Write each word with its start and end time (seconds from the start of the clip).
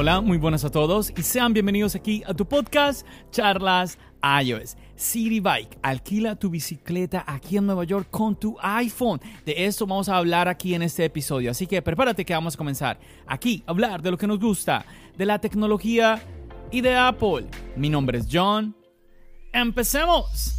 Hola, 0.00 0.20
muy 0.20 0.38
buenas 0.38 0.64
a 0.64 0.70
todos 0.70 1.12
y 1.16 1.22
sean 1.24 1.52
bienvenidos 1.52 1.96
aquí 1.96 2.22
a 2.24 2.32
tu 2.32 2.46
podcast 2.46 3.04
Charlas 3.32 3.98
iOS. 4.22 4.76
City 4.94 5.40
Bike, 5.40 5.76
alquila 5.82 6.36
tu 6.36 6.50
bicicleta 6.50 7.24
aquí 7.26 7.56
en 7.56 7.66
Nueva 7.66 7.82
York 7.82 8.06
con 8.08 8.38
tu 8.38 8.56
iPhone. 8.62 9.20
De 9.44 9.66
esto 9.66 9.88
vamos 9.88 10.08
a 10.08 10.16
hablar 10.16 10.46
aquí 10.46 10.72
en 10.72 10.82
este 10.82 11.04
episodio, 11.04 11.50
así 11.50 11.66
que 11.66 11.82
prepárate 11.82 12.24
que 12.24 12.32
vamos 12.32 12.54
a 12.54 12.58
comenzar 12.58 13.00
aquí 13.26 13.64
a 13.66 13.72
hablar 13.72 14.00
de 14.00 14.12
lo 14.12 14.16
que 14.16 14.28
nos 14.28 14.38
gusta, 14.38 14.86
de 15.16 15.26
la 15.26 15.40
tecnología 15.40 16.22
y 16.70 16.80
de 16.80 16.94
Apple. 16.94 17.48
Mi 17.74 17.90
nombre 17.90 18.18
es 18.18 18.28
John. 18.30 18.76
¡Empecemos! 19.52 20.57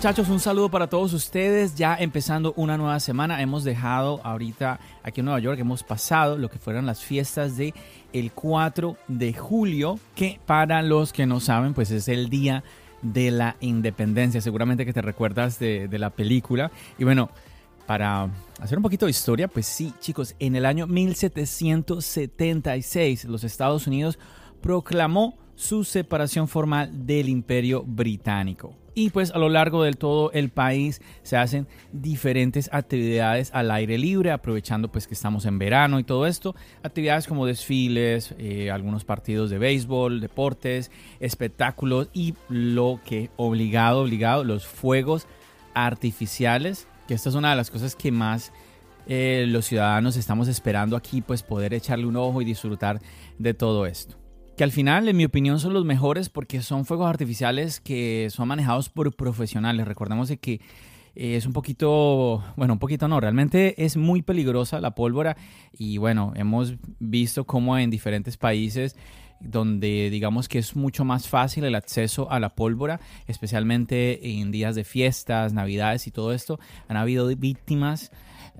Muchachos, 0.00 0.30
un 0.30 0.40
saludo 0.40 0.70
para 0.70 0.86
todos 0.86 1.12
ustedes. 1.12 1.74
Ya 1.74 1.94
empezando 1.94 2.54
una 2.56 2.78
nueva 2.78 2.98
semana, 3.00 3.42
hemos 3.42 3.64
dejado 3.64 4.18
ahorita 4.24 4.80
aquí 5.02 5.20
en 5.20 5.26
Nueva 5.26 5.40
York, 5.40 5.58
hemos 5.58 5.82
pasado 5.82 6.38
lo 6.38 6.48
que 6.48 6.58
fueron 6.58 6.86
las 6.86 7.04
fiestas 7.04 7.58
de 7.58 7.74
el 8.14 8.32
4 8.32 8.96
de 9.08 9.34
julio, 9.34 10.00
que 10.14 10.40
para 10.46 10.80
los 10.80 11.12
que 11.12 11.26
no 11.26 11.38
saben, 11.38 11.74
pues 11.74 11.90
es 11.90 12.08
el 12.08 12.30
día 12.30 12.64
de 13.02 13.30
la 13.30 13.56
independencia. 13.60 14.40
Seguramente 14.40 14.86
que 14.86 14.94
te 14.94 15.02
recuerdas 15.02 15.58
de, 15.58 15.86
de 15.86 15.98
la 15.98 16.08
película. 16.08 16.70
Y 16.98 17.04
bueno, 17.04 17.28
para 17.86 18.30
hacer 18.58 18.78
un 18.78 18.82
poquito 18.82 19.04
de 19.04 19.10
historia, 19.10 19.48
pues 19.48 19.66
sí, 19.66 19.92
chicos, 20.00 20.34
en 20.38 20.56
el 20.56 20.64
año 20.64 20.86
1776 20.86 23.26
los 23.26 23.44
Estados 23.44 23.86
Unidos 23.86 24.18
proclamó 24.62 25.36
su 25.56 25.84
separación 25.84 26.48
formal 26.48 27.04
del 27.04 27.28
imperio 27.28 27.84
británico. 27.86 28.79
Y 29.00 29.08
pues 29.08 29.30
a 29.30 29.38
lo 29.38 29.48
largo 29.48 29.82
del 29.82 29.96
todo 29.96 30.30
el 30.32 30.50
país 30.50 31.00
se 31.22 31.38
hacen 31.38 31.66
diferentes 31.90 32.68
actividades 32.70 33.50
al 33.54 33.70
aire 33.70 33.96
libre, 33.96 34.30
aprovechando 34.30 34.92
pues 34.92 35.06
que 35.06 35.14
estamos 35.14 35.46
en 35.46 35.58
verano 35.58 35.98
y 36.00 36.04
todo 36.04 36.26
esto. 36.26 36.54
Actividades 36.82 37.26
como 37.26 37.46
desfiles, 37.46 38.34
eh, 38.36 38.70
algunos 38.70 39.06
partidos 39.06 39.48
de 39.48 39.56
béisbol, 39.56 40.20
deportes, 40.20 40.90
espectáculos 41.18 42.10
y 42.12 42.34
lo 42.50 43.00
que 43.02 43.30
obligado, 43.38 44.02
obligado, 44.02 44.44
los 44.44 44.66
fuegos 44.66 45.26
artificiales, 45.72 46.86
que 47.08 47.14
esta 47.14 47.30
es 47.30 47.34
una 47.34 47.48
de 47.48 47.56
las 47.56 47.70
cosas 47.70 47.96
que 47.96 48.12
más 48.12 48.52
eh, 49.06 49.46
los 49.48 49.64
ciudadanos 49.64 50.18
estamos 50.18 50.46
esperando 50.46 50.94
aquí, 50.94 51.22
pues 51.22 51.42
poder 51.42 51.72
echarle 51.72 52.04
un 52.04 52.16
ojo 52.16 52.42
y 52.42 52.44
disfrutar 52.44 53.00
de 53.38 53.54
todo 53.54 53.86
esto 53.86 54.19
que 54.60 54.64
al 54.64 54.72
final, 54.72 55.08
en 55.08 55.16
mi 55.16 55.24
opinión, 55.24 55.58
son 55.58 55.72
los 55.72 55.86
mejores 55.86 56.28
porque 56.28 56.60
son 56.60 56.84
fuegos 56.84 57.08
artificiales 57.08 57.80
que 57.80 58.28
son 58.28 58.46
manejados 58.46 58.90
por 58.90 59.16
profesionales. 59.16 59.88
Recordemos 59.88 60.28
de 60.28 60.36
que 60.36 60.60
eh, 61.14 61.36
es 61.36 61.46
un 61.46 61.54
poquito, 61.54 62.44
bueno, 62.56 62.74
un 62.74 62.78
poquito 62.78 63.08
no, 63.08 63.18
realmente 63.20 63.82
es 63.82 63.96
muy 63.96 64.20
peligrosa 64.20 64.78
la 64.82 64.94
pólvora 64.94 65.38
y 65.72 65.96
bueno, 65.96 66.34
hemos 66.36 66.74
visto 66.98 67.46
cómo 67.46 67.78
en 67.78 67.88
diferentes 67.88 68.36
países 68.36 68.96
donde 69.40 70.10
digamos 70.10 70.46
que 70.46 70.58
es 70.58 70.76
mucho 70.76 71.06
más 71.06 71.26
fácil 71.26 71.64
el 71.64 71.74
acceso 71.74 72.30
a 72.30 72.38
la 72.38 72.50
pólvora, 72.50 73.00
especialmente 73.28 74.28
en 74.28 74.50
días 74.50 74.74
de 74.74 74.84
fiestas, 74.84 75.54
navidades 75.54 76.06
y 76.06 76.10
todo 76.10 76.34
esto, 76.34 76.60
han 76.86 76.98
habido 76.98 77.34
víctimas 77.34 78.12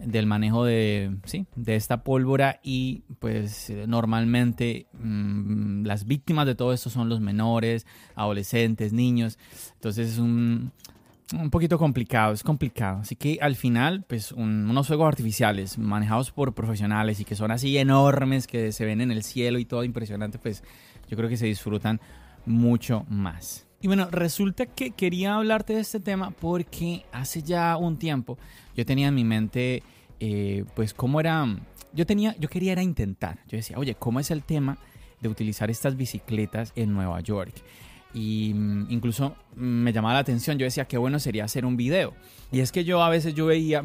del 0.05 0.27
manejo 0.27 0.65
de, 0.65 1.17
sí, 1.25 1.47
de 1.57 1.77
esta 1.77 2.03
pólvora 2.03 2.61
y 2.63 3.03
pues 3.19 3.73
normalmente 3.87 4.87
mmm, 4.93 5.85
las 5.85 6.07
víctimas 6.07 6.47
de 6.47 6.55
todo 6.55 6.73
esto 6.73 6.91
son 6.91 7.09
los 7.09 7.21
menores, 7.21 7.87
adolescentes, 8.15 8.93
niños. 8.93 9.39
Entonces 9.75 10.13
es 10.13 10.19
un, 10.19 10.73
un 11.33 11.51
poquito 11.51 11.79
complicado, 11.79 12.33
es 12.33 12.43
complicado. 12.43 13.01
Así 13.01 13.17
que 13.17 13.39
al 13.41 13.57
final, 13.57 14.05
pues 14.09 14.33
un, 14.33 14.69
unos 14.69 14.89
fuegos 14.89 15.09
artificiales 15.09 15.79
manejados 15.79 16.31
por 16.31 16.55
profesionales 16.55 17.21
y 17.21 17.25
que 17.25 17.37
son 17.37 17.51
así 17.51 17.77
enormes, 17.79 18.47
que 18.47 18.73
se 18.73 18.85
ven 18.85 19.01
en 19.01 19.11
el 19.11 19.23
cielo 19.23 19.59
y 19.59 19.65
todo 19.65 19.85
impresionante, 19.85 20.39
pues 20.39 20.65
yo 21.09 21.17
creo 21.17 21.29
que 21.29 21.37
se 21.37 21.47
disfrutan 21.47 22.01
mucho 22.47 23.05
más. 23.09 23.70
Y 23.83 23.87
bueno, 23.87 24.09
resulta 24.11 24.67
que 24.67 24.91
quería 24.91 25.37
hablarte 25.37 25.73
de 25.75 25.81
este 25.81 26.01
tema 26.01 26.33
porque 26.33 27.05
hace 27.13 27.43
ya 27.43 27.77
un 27.79 27.97
tiempo 27.99 28.37
yo 28.77 28.85
tenía 28.85 29.09
en 29.09 29.15
mi 29.15 29.25
mente, 29.25 29.83
eh, 30.21 30.65
pues, 30.75 30.93
cómo 30.93 31.19
era. 31.19 31.47
Yo 31.93 32.07
tenía, 32.07 32.37
yo 32.39 32.49
quería 32.49 32.73
era 32.73 32.83
intentar. 32.83 33.39
Yo 33.49 33.57
decía, 33.57 33.79
oye, 33.79 33.95
¿cómo 33.95 34.21
es 34.21 34.31
el 34.31 34.43
tema 34.43 34.79
de 35.21 35.29
utilizar 35.29 35.71
estas 35.71 35.97
bicicletas 35.97 36.73
en 36.77 36.93
Nueva 36.93 37.21
York? 37.21 37.55
Y 38.13 38.53
mm, 38.55 38.87
incluso 38.91 39.35
me 39.57 39.93
llamaba 39.93 40.15
la 40.15 40.21
atención. 40.21 40.59
Yo 40.59 40.65
decía, 40.65 40.85
qué 40.85 40.99
bueno 40.99 41.19
sería 41.19 41.45
hacer 41.45 41.65
un 41.65 41.77
video. 41.77 42.15
Y 42.53 42.61
es 42.61 42.73
que 42.73 42.85
yo 42.85 43.03
a 43.03 43.09
veces 43.09 43.35
yo 43.35 43.47
veía. 43.47 43.83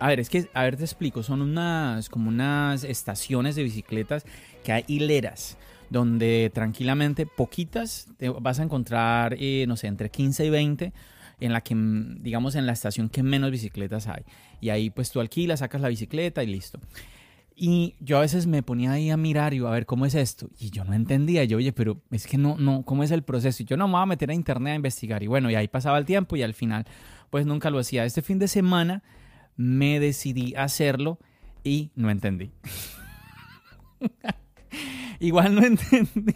A 0.00 0.08
ver, 0.08 0.20
es 0.20 0.28
que, 0.28 0.48
a 0.52 0.64
ver, 0.64 0.76
te 0.76 0.84
explico. 0.84 1.22
Son 1.22 1.42
unas, 1.42 2.08
como 2.08 2.28
unas 2.28 2.82
estaciones 2.84 3.54
de 3.54 3.62
bicicletas 3.62 4.24
que 4.64 4.72
hay 4.72 4.84
hileras 4.88 5.56
donde 5.90 6.50
tranquilamente 6.52 7.26
poquitas 7.26 8.08
te 8.16 8.28
vas 8.28 8.60
a 8.60 8.62
encontrar, 8.62 9.36
eh, 9.38 9.64
no 9.66 9.76
sé, 9.76 9.86
entre 9.86 10.10
15 10.10 10.46
y 10.46 10.50
20 10.50 10.92
en 11.40 11.52
la 11.52 11.60
que, 11.60 11.74
digamos, 12.20 12.54
en 12.54 12.66
la 12.66 12.72
estación 12.72 13.08
que 13.08 13.22
menos 13.22 13.50
bicicletas 13.50 14.08
hay. 14.08 14.24
Y 14.60 14.70
ahí 14.70 14.90
pues 14.90 15.10
tú 15.10 15.20
alquilas, 15.20 15.60
sacas 15.60 15.80
la 15.80 15.88
bicicleta 15.88 16.42
y 16.42 16.48
listo. 16.48 16.80
Y 17.60 17.96
yo 17.98 18.18
a 18.18 18.20
veces 18.20 18.46
me 18.46 18.62
ponía 18.62 18.92
ahí 18.92 19.10
a 19.10 19.16
mirar 19.16 19.52
y 19.52 19.58
a 19.58 19.70
ver 19.70 19.84
cómo 19.84 20.06
es 20.06 20.14
esto. 20.14 20.48
Y 20.60 20.70
yo 20.70 20.84
no 20.84 20.94
entendía. 20.94 21.42
Yo, 21.44 21.56
oye, 21.56 21.72
pero 21.72 22.00
es 22.10 22.26
que 22.26 22.38
no, 22.38 22.56
no, 22.56 22.84
¿cómo 22.84 23.02
es 23.02 23.10
el 23.10 23.24
proceso? 23.24 23.62
Y 23.62 23.66
yo 23.66 23.76
no 23.76 23.88
me 23.88 23.94
voy 23.94 24.02
a 24.02 24.06
meter 24.06 24.30
a 24.30 24.34
internet 24.34 24.72
a 24.72 24.76
investigar. 24.76 25.22
Y 25.24 25.26
bueno, 25.26 25.50
y 25.50 25.56
ahí 25.56 25.66
pasaba 25.66 25.98
el 25.98 26.04
tiempo 26.04 26.36
y 26.36 26.42
al 26.42 26.54
final, 26.54 26.86
pues 27.30 27.46
nunca 27.46 27.70
lo 27.70 27.80
hacía. 27.80 28.04
Este 28.04 28.22
fin 28.22 28.38
de 28.38 28.46
semana 28.46 29.02
me 29.56 29.98
decidí 29.98 30.54
a 30.54 30.64
hacerlo 30.64 31.18
y 31.64 31.90
no 31.96 32.10
entendí. 32.10 32.52
Igual 35.20 35.54
no 35.54 35.62
entendí. 35.66 36.34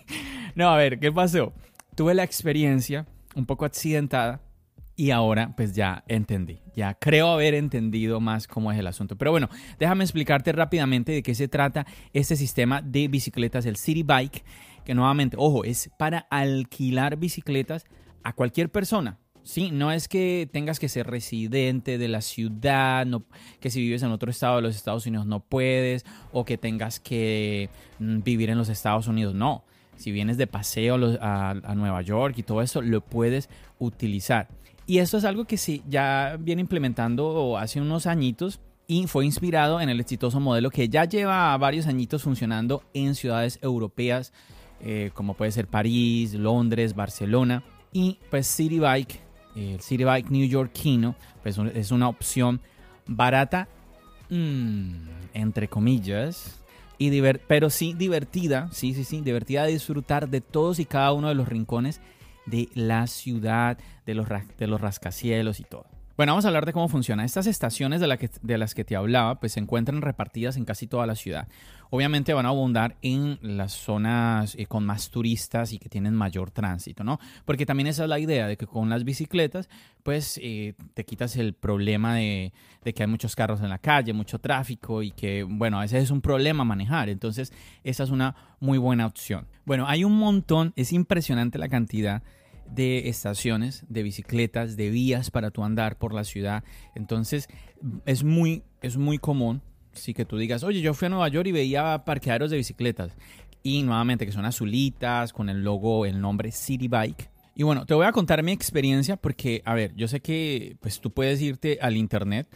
No, 0.55 0.69
a 0.69 0.77
ver, 0.77 0.99
¿qué 0.99 1.13
pasó? 1.13 1.53
Tuve 1.95 2.15
la 2.15 2.25
experiencia 2.25 3.07
un 3.35 3.47
poco 3.47 3.65
accidentada 3.65 4.41
y 4.97 5.11
ahora 5.11 5.55
pues 5.57 5.75
ya 5.75 6.05
entendí, 6.07 6.61
ya 6.77 6.95
creo 6.95 7.29
haber 7.29 7.55
entendido 7.55 8.21
más 8.21 8.47
cómo 8.47 8.71
es 8.73 8.79
el 8.79 8.87
asunto. 8.87 9.17
Pero 9.17 9.31
bueno, 9.31 9.49
déjame 9.79 10.05
explicarte 10.05 10.53
rápidamente 10.53 11.13
de 11.13 11.23
qué 11.23 11.35
se 11.35 11.49
trata 11.49 11.87
este 12.13 12.37
sistema 12.37 12.83
de 12.83 13.09
bicicletas, 13.09 13.67
el 13.67 13.77
City 13.77 14.03
Bike, 14.03 14.45
que 14.85 14.95
nuevamente, 14.95 15.37
ojo, 15.39 15.65
es 15.65 15.91
para 15.99 16.19
alquilar 16.31 17.17
bicicletas 17.17 17.85
a 18.23 18.33
cualquier 18.33 18.71
persona. 18.71 19.19
Sí, 19.45 19.71
no 19.73 19.91
es 19.91 20.09
que 20.09 20.49
tengas 20.53 20.79
que 20.79 20.89
ser 20.89 21.07
residente 21.09 21.99
de 21.99 22.09
la 22.09 22.21
ciudad, 22.21 23.07
que 23.61 23.71
si 23.71 23.81
vives 23.81 24.03
en 24.03 24.11
otro 24.11 24.31
estado 24.31 24.57
de 24.57 24.63
los 24.63 24.77
Estados 24.77 25.07
Unidos 25.07 25.27
no 25.27 25.41
puedes, 25.41 26.05
o 26.33 26.45
que 26.45 26.59
tengas 26.59 27.01
que 27.01 27.69
mm, 27.99 28.23
vivir 28.23 28.51
en 28.51 28.59
los 28.59 28.69
Estados 28.69 29.09
Unidos, 29.09 29.35
no. 29.35 29.65
Si 29.97 30.11
vienes 30.11 30.37
de 30.37 30.47
paseo 30.47 30.97
a, 31.21 31.51
a 31.51 31.75
Nueva 31.75 32.03
York 32.03 32.35
y 32.39 32.43
todo 32.43 32.63
eso, 32.63 32.83
lo 32.83 33.01
puedes 33.01 33.49
utilizar. 33.79 34.49
Y 34.87 34.99
esto 34.99 35.19
es 35.19 35.25
algo 35.25 35.45
que 35.45 35.57
sí, 35.57 35.83
ya 35.89 36.37
viene 36.41 36.61
implementando 36.61 37.57
hace 37.57 37.81
unos 37.81 38.07
añitos 38.07 38.61
y 38.87 39.07
fue 39.07 39.25
inspirado 39.25 39.81
en 39.81 39.89
el 39.89 40.01
exitoso 40.01 40.41
modelo 40.41 40.71
que 40.71 40.89
ya 40.89 41.05
lleva 41.05 41.57
varios 41.57 41.87
añitos 41.87 42.23
funcionando 42.23 42.83
en 42.95 43.15
ciudades 43.15 43.59
europeas 43.63 44.33
eh, 44.85 45.11
como 45.15 45.35
puede 45.35 45.53
ser 45.53 45.69
París, 45.69 46.35
Londres, 46.35 46.95
Barcelona. 46.95 47.63
Y 47.93 48.19
pues 48.31 48.47
City 48.47 48.79
Bike, 48.79 49.21
el 49.55 49.81
City 49.81 50.05
Bike 50.05 50.31
Kino, 50.73 51.15
pues 51.43 51.59
es 51.59 51.91
una 51.91 52.09
opción 52.09 52.61
barata, 53.07 53.69
mmm, 54.31 55.09
entre 55.35 55.69
comillas, 55.69 56.63
y 56.99 57.21
pero 57.49 57.71
sí 57.71 57.95
divertida, 57.95 58.69
sí, 58.73 58.95
sí, 58.95 59.05
sí, 59.05 59.21
divertida 59.21 59.65
de 59.65 59.73
disfrutar 59.73 60.29
de 60.29 60.41
todos 60.41 60.79
y 60.79 60.85
cada 60.85 61.13
uno 61.13 61.29
de 61.29 61.35
los 61.35 61.49
rincones 61.49 62.01
de 62.47 62.69
la 62.75 63.07
ciudad, 63.07 63.79
de 64.07 64.15
los, 64.15 64.27
de 64.59 64.67
los 64.67 64.81
rascacielos 64.81 65.61
y 65.61 65.65
todo. 65.65 65.92
Bueno, 66.15 66.33
vamos 66.33 66.45
a 66.45 66.49
hablar 66.49 66.67
de 66.67 66.75
cómo 66.75 66.89
funciona. 66.89 67.25
Estas 67.25 67.47
estaciones 67.47 68.01
de, 68.01 68.59
las 68.59 68.75
que 68.75 68.85
te 68.85 68.97
hablaba, 68.97 69.41
pues 69.41 69.53
se 69.53 69.61
encuentran 69.61 70.03
repartidas 70.03 70.59
en 70.59 70.67
casi 70.67 70.87
toda 70.87 71.07
la 71.07 71.15
ciudad. 71.15 71.49
Obviamente 71.89 72.35
van 72.35 72.45
a 72.45 72.51
abundar 72.51 72.97
en 73.01 73.39
las 73.41 73.73
zonas 73.73 74.55
eh, 74.59 74.67
con 74.67 74.85
más 74.85 75.11
turistas 75.11 75.73
y 75.73 75.79
que 75.79 75.89
tienen 75.89 76.15
mayor 76.15 76.51
tránsito, 76.51 77.03
¿no? 77.03 77.19
Porque 77.47 77.65
también 77.65 77.87
esa 77.87 78.03
es 78.05 78.11
la 78.11 78.19
idea 78.19 78.47
de 78.47 78.59
que 78.59 78.67
con 78.67 78.91
las 78.91 79.05
bicicletas, 79.05 79.71
pues 80.03 80.39
eh, 80.43 80.75
te 80.93 81.05
quitas 81.05 81.37
el 81.37 81.55
problema 81.55 82.15
de, 82.17 82.53
de, 82.85 82.93
que 82.93 83.03
hay 83.03 83.09
muchos 83.09 83.35
carros 83.35 83.63
en 83.63 83.71
la 83.71 83.79
calle, 83.79 84.13
mucho 84.13 84.39
tráfico 84.39 85.03
y 85.03 85.13
que, 85.13 85.45
bueno, 85.45 85.79
a 85.79 85.83
veces 85.83 86.05
es 86.05 86.11
un 86.11 86.21
problema 86.21 86.63
manejar. 86.65 87.09
Entonces, 87.09 87.53
esa 87.85 88.05
es 88.05 88.11
una 88.11 88.37
muy 88.61 88.77
buena 88.77 89.07
opción. 89.07 89.47
Bueno, 89.65 89.87
hay 89.89 90.05
un 90.05 90.19
montón, 90.19 90.75
es 90.77 90.93
impresionante 90.93 91.59
la 91.59 91.69
cantidad 91.69 92.23
de 92.75 93.09
estaciones, 93.09 93.85
de 93.89 94.03
bicicletas, 94.03 94.77
de 94.77 94.91
vías 94.91 95.31
para 95.31 95.51
tu 95.51 95.65
andar 95.65 95.99
por 95.99 96.15
la 96.15 96.25
ciudad. 96.25 96.65
Entonces 96.95 97.49
es 98.07 98.25
muy, 98.25 98.63
es 98.81 98.97
muy 98.97 99.19
común, 99.19 99.63
sí 99.93 100.15
que 100.15 100.25
tú 100.25 100.39
digas, 100.39 100.63
oye, 100.65 100.81
yo 100.81 100.95
fui 100.95 101.07
a 101.07 101.09
Nueva 101.11 101.29
York 101.29 101.47
y 101.49 101.53
veía 101.53 102.05
parqueaderos 102.05 102.51
de 102.51 102.57
bicicletas. 102.57 103.17
Y 103.63 103.83
nuevamente 103.83 104.27
que 104.27 104.33
son 104.33 104.45
azulitas, 104.45 105.33
con 105.33 105.49
el 105.49 105.63
logo, 105.63 106.05
el 106.07 106.21
nombre 106.21 106.51
City 106.51 106.89
Bike. 106.89 107.31
Y 107.55 107.63
bueno, 107.63 107.85
te 107.87 107.95
voy 107.95 108.07
a 108.07 108.13
contar 108.13 108.43
mi 108.43 108.53
experiencia 108.53 109.17
porque, 109.17 109.63
a 109.65 109.75
ver, 109.75 109.95
yo 109.95 110.09
sé 110.09 110.21
que 110.21 110.77
pues 110.81 111.01
tú 111.01 111.13
puedes 111.13 111.41
irte 111.43 111.79
al 111.81 111.97
internet 111.97 112.49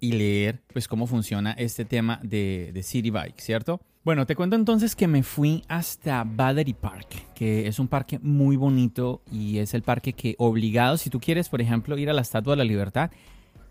y 0.00 0.12
leer 0.12 0.62
pues 0.72 0.86
cómo 0.86 1.06
funciona 1.06 1.52
este 1.52 1.84
tema 1.84 2.20
de, 2.22 2.70
de 2.72 2.82
City 2.82 3.10
Bike, 3.10 3.40
¿cierto? 3.40 3.80
Bueno, 4.04 4.26
te 4.26 4.36
cuento 4.36 4.54
entonces 4.54 4.94
que 4.94 5.08
me 5.08 5.22
fui 5.22 5.64
hasta 5.66 6.24
Battery 6.24 6.74
Park, 6.74 7.32
que 7.34 7.66
es 7.66 7.78
un 7.78 7.88
parque 7.88 8.18
muy 8.18 8.54
bonito 8.54 9.22
y 9.32 9.56
es 9.56 9.72
el 9.72 9.80
parque 9.80 10.12
que 10.12 10.34
obligado, 10.36 10.98
si 10.98 11.08
tú 11.08 11.18
quieres, 11.20 11.48
por 11.48 11.62
ejemplo, 11.62 11.96
ir 11.96 12.10
a 12.10 12.12
la 12.12 12.20
Estatua 12.20 12.52
de 12.52 12.58
la 12.58 12.64
Libertad, 12.64 13.10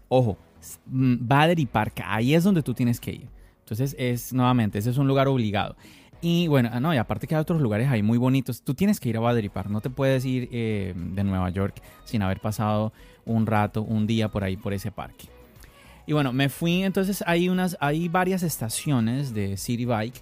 ojo, 0.09 0.39
mm, 0.87 1.17
Battery 1.19 1.67
Park, 1.67 2.01
ahí 2.03 2.33
es 2.33 2.43
donde 2.43 2.63
tú 2.63 2.73
tienes 2.73 2.99
que 2.99 3.11
ir. 3.11 3.27
Entonces 3.59 3.95
es, 3.99 4.33
nuevamente, 4.33 4.79
ese 4.79 4.89
es 4.89 4.97
un 4.97 5.07
lugar 5.07 5.27
obligado. 5.27 5.75
Y 6.19 6.47
bueno, 6.47 6.69
ah, 6.73 6.79
no, 6.79 6.91
y 6.95 6.97
aparte 6.97 7.27
que 7.27 7.35
hay 7.35 7.41
otros 7.41 7.61
lugares 7.61 7.87
ahí 7.89 8.01
muy 8.01 8.17
bonitos, 8.17 8.63
tú 8.63 8.73
tienes 8.73 8.99
que 8.99 9.09
ir 9.09 9.17
a 9.17 9.19
Battery 9.19 9.49
Park, 9.49 9.69
no 9.69 9.81
te 9.81 9.91
puedes 9.91 10.25
ir 10.25 10.49
eh, 10.51 10.95
de 10.95 11.23
Nueva 11.23 11.51
York 11.51 11.79
sin 12.05 12.23
haber 12.23 12.39
pasado 12.39 12.91
un 13.25 13.45
rato, 13.45 13.83
un 13.83 14.07
día 14.07 14.29
por 14.29 14.43
ahí, 14.43 14.57
por 14.57 14.73
ese 14.73 14.89
parque. 14.89 15.27
Y 16.05 16.13
bueno, 16.13 16.33
me 16.33 16.49
fui, 16.49 16.83
entonces 16.83 17.23
hay, 17.25 17.49
unas, 17.49 17.77
hay 17.79 18.09
varias 18.09 18.43
estaciones 18.43 19.33
de 19.33 19.57
City 19.57 19.85
Bike 19.85 20.21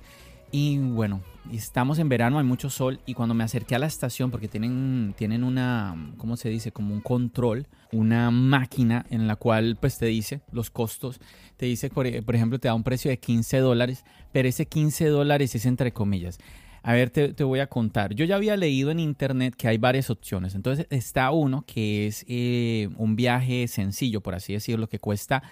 y 0.51 0.77
bueno, 0.77 1.21
estamos 1.51 1.97
en 1.97 2.09
verano, 2.09 2.37
hay 2.37 2.43
mucho 2.43 2.69
sol 2.69 2.99
y 3.05 3.13
cuando 3.13 3.33
me 3.33 3.43
acerqué 3.43 3.75
a 3.75 3.79
la 3.79 3.85
estación, 3.85 4.31
porque 4.31 4.47
tienen, 4.49 5.15
tienen 5.17 5.43
una, 5.43 5.95
¿cómo 6.17 6.35
se 6.35 6.49
dice? 6.49 6.71
Como 6.71 6.93
un 6.93 6.99
control, 6.99 7.67
una 7.93 8.29
máquina 8.31 9.05
en 9.09 9.27
la 9.27 9.37
cual 9.37 9.77
pues 9.79 9.97
te 9.97 10.07
dice 10.07 10.41
los 10.51 10.69
costos, 10.69 11.19
te 11.55 11.67
dice, 11.67 11.89
por, 11.89 12.05
ejemplo, 12.05 12.59
te 12.59 12.67
da 12.67 12.73
un 12.73 12.83
precio 12.83 13.09
de 13.09 13.17
15 13.17 13.59
dólares, 13.59 14.03
pero 14.33 14.49
ese 14.49 14.65
15 14.65 15.07
dólares 15.07 15.55
es 15.55 15.65
entre 15.65 15.93
comillas. 15.93 16.37
A 16.83 16.93
ver, 16.93 17.11
te, 17.11 17.43
voy 17.43 17.59
a 17.59 17.67
contar. 17.67 18.15
Yo 18.15 18.25
ya 18.25 18.35
había 18.35 18.57
leído 18.57 18.89
en 18.89 18.99
internet 18.99 19.53
que 19.55 19.67
hay 19.67 19.77
varias 19.77 20.09
opciones. 20.09 20.55
Entonces 20.55 20.87
está 20.89 21.29
uno 21.29 21.63
que 21.67 22.07
es 22.07 22.25
eh, 22.27 22.89
un 22.97 23.15
viaje 23.15 23.67
sencillo, 23.67 24.21
por 24.21 24.33
así 24.33 24.53
decirlo, 24.53 24.89
que 24.89 24.97
cuesta 24.97 25.43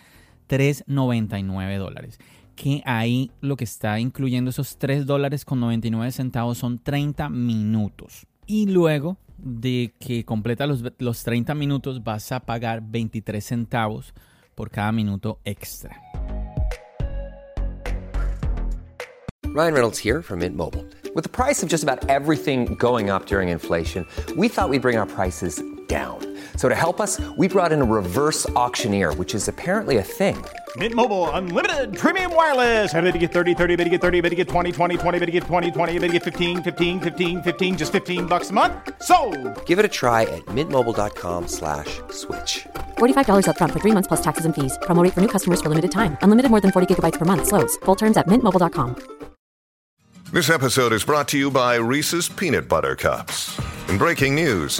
3.99 0.50 1.78
dólares. 1.78 2.20
Que 2.56 2.82
ahí 2.86 3.32
lo 3.40 3.56
que 3.56 3.64
está 3.64 4.00
incluyendo 4.00 4.50
esos 4.50 4.78
3 4.78 5.06
dólares 5.06 5.46
con 5.46 5.60
99 5.62 6.12
centavos 6.12 6.58
son 6.58 6.80
30 6.80 7.30
minutos. 7.30 8.26
Y 8.46 8.66
luego 8.66 9.18
de 9.38 9.94
que 10.00 10.26
completa 10.26 10.68
los, 10.68 10.84
los 10.98 11.24
30 11.24 11.56
minutos 11.56 12.04
vas 12.04 12.32
a 12.32 12.42
pagar 12.42 12.82
23 12.84 13.44
centavos 13.44 14.14
por 14.56 14.70
cada 14.70 14.92
minuto 14.92 15.40
extra. 15.46 15.96
Ryan 19.54 19.74
Reynolds 19.74 19.98
here 19.98 20.22
from 20.22 20.40
Mint 20.40 20.56
Mobile. 20.56 20.86
With 21.16 21.24
the 21.24 21.30
price 21.30 21.64
of 21.64 21.70
just 21.70 21.84
about 21.84 22.08
everything 22.08 22.76
going 22.76 23.10
up 23.10 23.26
during 23.26 23.50
inflation, 23.50 24.06
we 24.38 24.48
thought 24.48 24.70
we'd 24.70 24.82
bring 24.82 24.98
our 24.98 25.08
prices 25.08 25.64
down. 25.90 26.20
So 26.56 26.70
to 26.70 26.76
help 26.76 27.02
us, 27.02 27.20
we 27.36 27.48
brought 27.48 27.72
in 27.72 27.82
a 27.82 27.86
reverse 27.86 28.48
auctioneer, 28.52 29.14
which 29.16 29.34
is 29.34 29.48
apparently 29.48 29.98
a 29.98 30.04
thing. 30.04 30.38
Mint 30.78 30.94
Mobile 30.94 31.30
unlimited 31.32 31.98
premium 31.98 32.36
wireless. 32.36 32.94
Ready 32.94 33.12
to 33.12 33.18
get 33.18 33.32
30, 33.32 33.56
30, 33.56 33.76
bit 33.76 33.86
to 33.86 33.90
get 33.90 34.02
30, 34.02 34.22
bit 34.22 34.30
to 34.30 34.36
get 34.36 34.48
20, 34.48 34.72
20, 34.72 34.98
20, 34.98 35.20
bit 35.20 35.26
to 35.26 35.32
get 35.32 35.44
20, 35.44 35.72
20, 35.72 36.00
bit 36.00 36.08
to 36.08 36.14
get 36.14 36.24
15, 36.24 36.62
15, 36.62 37.00
15, 37.02 37.42
15 37.42 37.78
just 37.78 37.92
15 37.92 38.28
bucks 38.28 38.52
a 38.52 38.54
month. 38.54 38.74
So, 39.02 39.18
Give 39.66 39.80
it 39.80 39.86
a 39.86 39.94
try 40.02 40.24
at 40.38 40.46
mintmobile.com/switch. 40.58 42.02
slash 42.12 42.68
$45 43.00 43.48
up 43.48 43.58
front 43.58 43.74
for 43.74 43.80
3 43.80 43.94
months 43.94 44.08
plus 44.08 44.22
taxes 44.22 44.46
and 44.46 44.54
fees. 44.54 44.78
Promo 44.84 45.02
rate 45.04 45.14
for 45.16 45.22
new 45.22 45.32
customers 45.36 45.62
for 45.62 45.70
limited 45.70 45.92
time. 45.92 46.18
Unlimited 46.22 46.52
more 46.52 46.62
than 46.62 46.72
40 46.72 46.94
gigabytes 46.94 47.18
per 47.18 47.26
month 47.26 47.48
slows. 47.48 47.78
Full 47.88 47.96
terms 47.96 48.16
at 48.16 48.28
mintmobile.com. 48.28 48.96
This 50.32 50.52
episode 50.52 50.94
is 50.94 51.04
brought 51.04 51.28
to 51.30 51.40
you 51.40 51.50
by 51.50 51.78
Reese's 51.78 52.30
Peanut 52.30 52.68
Butter 52.68 52.96
Cups. 52.96 53.60
In 53.90 53.98
breaking 53.98 54.36
news, 54.36 54.80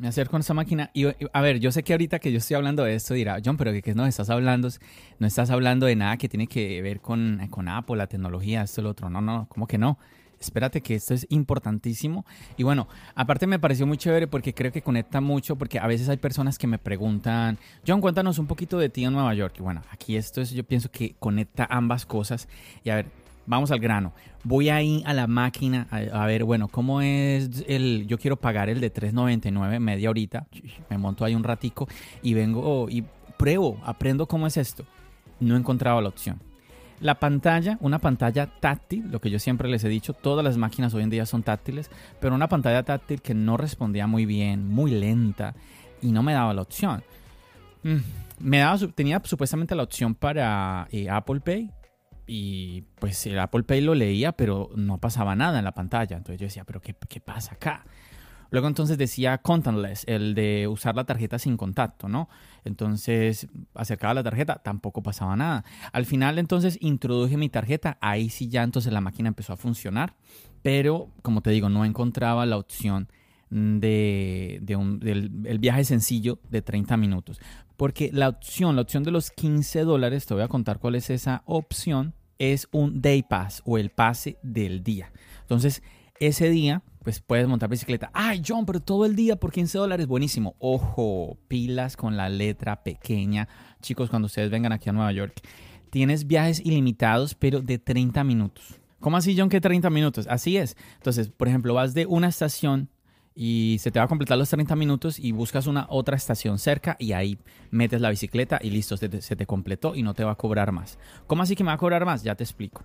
me 0.00 0.08
acerco 0.08 0.38
a 0.38 0.40
esa 0.40 0.54
máquina 0.54 0.90
y, 0.94 1.04
a 1.04 1.40
ver, 1.42 1.60
yo 1.60 1.70
sé 1.70 1.82
que 1.82 1.92
ahorita 1.92 2.20
que 2.20 2.32
yo 2.32 2.38
estoy 2.38 2.56
hablando 2.56 2.84
de 2.84 2.94
esto 2.94 3.12
dirá, 3.12 3.38
John, 3.44 3.58
pero 3.58 3.70
¿de 3.70 3.82
qué 3.82 3.94
no 3.94 4.06
estás 4.06 4.30
hablando? 4.30 4.70
No 5.18 5.26
estás 5.26 5.50
hablando 5.50 5.84
de 5.84 5.94
nada 5.94 6.16
que 6.16 6.26
tiene 6.26 6.46
que 6.46 6.80
ver 6.80 7.00
con, 7.00 7.46
con 7.50 7.68
Apple, 7.68 7.96
la 7.96 8.06
tecnología, 8.06 8.62
esto, 8.62 8.80
lo 8.80 8.90
otro. 8.90 9.10
No, 9.10 9.20
no, 9.20 9.46
¿cómo 9.50 9.66
que 9.66 9.76
no? 9.76 9.98
Espérate 10.40 10.80
que 10.80 10.94
esto 10.94 11.12
es 11.12 11.26
importantísimo. 11.28 12.24
Y 12.56 12.62
bueno, 12.62 12.88
aparte 13.14 13.46
me 13.46 13.58
pareció 13.58 13.86
muy 13.86 13.98
chévere 13.98 14.26
porque 14.26 14.54
creo 14.54 14.72
que 14.72 14.80
conecta 14.80 15.20
mucho, 15.20 15.56
porque 15.56 15.78
a 15.78 15.86
veces 15.86 16.08
hay 16.08 16.16
personas 16.16 16.56
que 16.56 16.66
me 16.66 16.78
preguntan, 16.78 17.58
John, 17.86 18.00
cuéntanos 18.00 18.38
un 18.38 18.46
poquito 18.46 18.78
de 18.78 18.88
ti 18.88 19.04
en 19.04 19.12
Nueva 19.12 19.34
York. 19.34 19.56
Y 19.58 19.62
bueno, 19.62 19.82
aquí 19.90 20.16
esto 20.16 20.40
es, 20.40 20.52
yo 20.52 20.64
pienso 20.64 20.90
que 20.90 21.14
conecta 21.18 21.66
ambas 21.70 22.06
cosas. 22.06 22.48
Y 22.84 22.88
a 22.88 22.94
ver, 22.94 23.06
vamos 23.46 23.70
al 23.70 23.80
grano. 23.80 24.12
Voy 24.44 24.68
ahí 24.68 25.02
a 25.06 25.12
la 25.12 25.26
máquina 25.26 25.86
a, 25.90 26.26
ver, 26.26 26.44
bueno, 26.44 26.68
¿cómo 26.68 27.00
es 27.00 27.64
el... 27.68 28.06
Yo 28.06 28.18
quiero 28.18 28.36
pagar 28.36 28.68
el 28.68 28.80
de 28.80 28.92
3.99 28.92 29.78
media 29.80 30.10
horita. 30.10 30.46
Me 30.88 30.98
monto 30.98 31.24
ahí 31.24 31.34
un 31.34 31.44
ratico 31.44 31.88
y 32.22 32.34
vengo 32.34 32.88
y 32.88 33.04
pruebo, 33.36 33.80
aprendo 33.84 34.26
cómo 34.26 34.46
es 34.46 34.56
esto. 34.56 34.84
No 35.40 35.56
he 35.56 35.58
encontrado 35.58 36.00
la 36.00 36.08
opción. 36.08 36.40
La 37.00 37.18
pantalla, 37.18 37.78
una 37.80 37.98
pantalla 37.98 38.46
táctil, 38.46 39.10
lo 39.10 39.20
que 39.20 39.30
yo 39.30 39.38
siempre 39.38 39.68
les 39.68 39.82
he 39.84 39.88
dicho, 39.88 40.12
todas 40.12 40.44
las 40.44 40.58
máquinas 40.58 40.92
hoy 40.92 41.02
en 41.02 41.08
día 41.08 41.24
son 41.24 41.42
táctiles, 41.42 41.90
pero 42.20 42.34
una 42.34 42.48
pantalla 42.48 42.82
táctil 42.82 43.22
que 43.22 43.32
no 43.32 43.56
respondía 43.56 44.06
muy 44.06 44.26
bien, 44.26 44.68
muy 44.68 44.90
lenta 44.90 45.54
y 46.02 46.12
no 46.12 46.22
me 46.22 46.34
daba 46.34 46.52
la 46.52 46.60
opción. 46.60 47.02
Mm, 47.82 47.96
me 48.40 48.58
daba, 48.58 48.76
tenía 48.94 49.22
supuestamente 49.24 49.74
la 49.74 49.82
opción 49.82 50.14
para 50.14 50.88
eh, 50.92 51.08
Apple 51.08 51.40
Pay, 51.40 51.70
y 52.32 52.82
pues 53.00 53.26
el 53.26 53.40
Apple 53.40 53.64
Pay 53.64 53.80
lo 53.80 53.96
leía, 53.96 54.30
pero 54.30 54.70
no 54.76 54.98
pasaba 54.98 55.34
nada 55.34 55.58
en 55.58 55.64
la 55.64 55.74
pantalla. 55.74 56.16
Entonces 56.16 56.38
yo 56.38 56.46
decía, 56.46 56.62
pero 56.62 56.80
¿qué, 56.80 56.94
qué 57.08 57.20
pasa 57.20 57.54
acá? 57.54 57.84
Luego 58.50 58.68
entonces 58.68 58.96
decía 58.96 59.38
contactless, 59.38 60.04
el 60.06 60.36
de 60.36 60.68
usar 60.68 60.94
la 60.94 61.02
tarjeta 61.02 61.40
sin 61.40 61.56
contacto, 61.56 62.08
¿no? 62.08 62.28
Entonces 62.64 63.48
acercaba 63.74 64.14
la 64.14 64.22
tarjeta, 64.22 64.60
tampoco 64.62 65.02
pasaba 65.02 65.34
nada. 65.34 65.64
Al 65.92 66.06
final 66.06 66.38
entonces 66.38 66.78
introduje 66.80 67.36
mi 67.36 67.48
tarjeta, 67.48 67.98
ahí 68.00 68.30
sí 68.30 68.48
ya 68.48 68.62
entonces 68.62 68.92
la 68.92 69.00
máquina 69.00 69.28
empezó 69.28 69.52
a 69.52 69.56
funcionar, 69.56 70.14
pero 70.62 71.08
como 71.22 71.40
te 71.40 71.50
digo, 71.50 71.68
no 71.68 71.84
encontraba 71.84 72.46
la 72.46 72.58
opción 72.58 73.08
de, 73.50 74.76
un, 74.78 75.00
del 75.00 75.32
el 75.46 75.58
viaje 75.58 75.82
sencillo 75.82 76.38
de 76.48 76.62
30 76.62 76.96
minutos. 76.96 77.40
Porque 77.76 78.10
la 78.12 78.28
opción, 78.28 78.76
la 78.76 78.82
opción 78.82 79.02
de 79.02 79.10
los 79.10 79.32
15 79.32 79.82
dólares, 79.82 80.26
te 80.26 80.34
voy 80.34 80.44
a 80.44 80.48
contar 80.48 80.78
cuál 80.78 80.94
es 80.94 81.10
esa 81.10 81.42
opción, 81.46 82.14
es 82.40 82.66
un 82.72 83.00
day 83.02 83.22
pass 83.22 83.62
o 83.64 83.78
el 83.78 83.90
pase 83.90 84.38
del 84.42 84.82
día. 84.82 85.12
Entonces, 85.42 85.82
ese 86.18 86.50
día, 86.50 86.82
pues 87.04 87.20
puedes 87.20 87.46
montar 87.46 87.68
bicicleta. 87.68 88.10
Ay, 88.14 88.42
John, 88.46 88.66
pero 88.66 88.80
todo 88.80 89.04
el 89.04 89.14
día 89.14 89.36
por 89.36 89.52
15 89.52 89.78
dólares, 89.78 90.06
buenísimo. 90.06 90.56
Ojo, 90.58 91.38
pilas 91.48 91.96
con 91.96 92.16
la 92.16 92.28
letra 92.28 92.82
pequeña. 92.82 93.46
Chicos, 93.82 94.10
cuando 94.10 94.26
ustedes 94.26 94.50
vengan 94.50 94.72
aquí 94.72 94.88
a 94.88 94.92
Nueva 94.92 95.12
York, 95.12 95.40
tienes 95.90 96.26
viajes 96.26 96.60
ilimitados, 96.60 97.34
pero 97.34 97.60
de 97.60 97.78
30 97.78 98.24
minutos. 98.24 98.80
¿Cómo 99.00 99.18
así, 99.18 99.34
John, 99.36 99.50
que 99.50 99.60
30 99.60 99.90
minutos? 99.90 100.26
Así 100.28 100.56
es. 100.56 100.76
Entonces, 100.96 101.28
por 101.28 101.46
ejemplo, 101.46 101.74
vas 101.74 101.92
de 101.92 102.06
una 102.06 102.28
estación 102.28 102.88
y 103.34 103.76
se 103.80 103.90
te 103.90 103.98
va 103.98 104.06
a 104.06 104.08
completar 104.08 104.36
los 104.36 104.50
30 104.50 104.74
minutos 104.76 105.18
y 105.18 105.32
buscas 105.32 105.66
una 105.66 105.86
otra 105.88 106.16
estación 106.16 106.58
cerca 106.58 106.96
y 106.98 107.12
ahí 107.12 107.38
metes 107.70 108.00
la 108.00 108.10
bicicleta 108.10 108.58
y 108.62 108.70
listo, 108.70 108.96
se 108.96 109.08
te, 109.08 109.22
se 109.22 109.36
completó 109.46 109.94
y 109.94 110.02
no 110.02 110.14
te 110.14 110.24
va 110.24 110.32
a 110.32 110.36
cobrar 110.36 110.72
más. 110.72 110.98
¿Cómo 111.26 111.42
así 111.42 111.56
que 111.56 111.64
me 111.64 111.68
va 111.68 111.74
a 111.74 111.78
cobrar 111.78 112.04
más? 112.04 112.22
Ya 112.22 112.34
te 112.34 112.44
explico. 112.44 112.84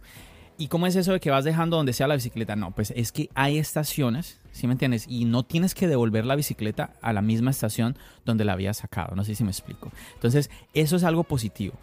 ¿Y 0.57 0.67
cómo 0.67 0.87
es 0.87 0.95
eso 0.95 1.11
de 1.11 1.19
que 1.19 1.31
vas 1.31 1.43
dejando 1.43 1.75
donde 1.75 1.91
sea 1.91 2.07
la 2.07 2.15
bicicleta? 2.15 2.55
No, 2.55 2.71
pues 2.71 2.93
es 2.95 3.11
que 3.11 3.29
hay 3.35 3.57
estaciones, 3.57 4.39
¿sí 4.51 4.67
me 4.67 4.73
entiendes? 4.73 5.05
Y 5.09 5.25
no 5.25 5.43
tienes 5.43 5.75
que 5.75 5.87
devolver 5.87 6.25
la 6.25 6.35
bicicleta 6.35 6.93
a 7.01 7.11
la 7.11 7.21
misma 7.21 7.51
estación 7.51 7.97
donde 8.23 8.45
la 8.45 8.53
habías 8.53 8.77
sacado. 8.77 9.15
No 9.15 9.25
sé 9.25 9.35
si 9.35 9.43
me 9.43 9.51
explico. 9.51 9.91
Entonces, 10.13 10.49
eso 10.73 10.95
es 10.95 11.03
algo 11.03 11.25
positivo. 11.25 11.75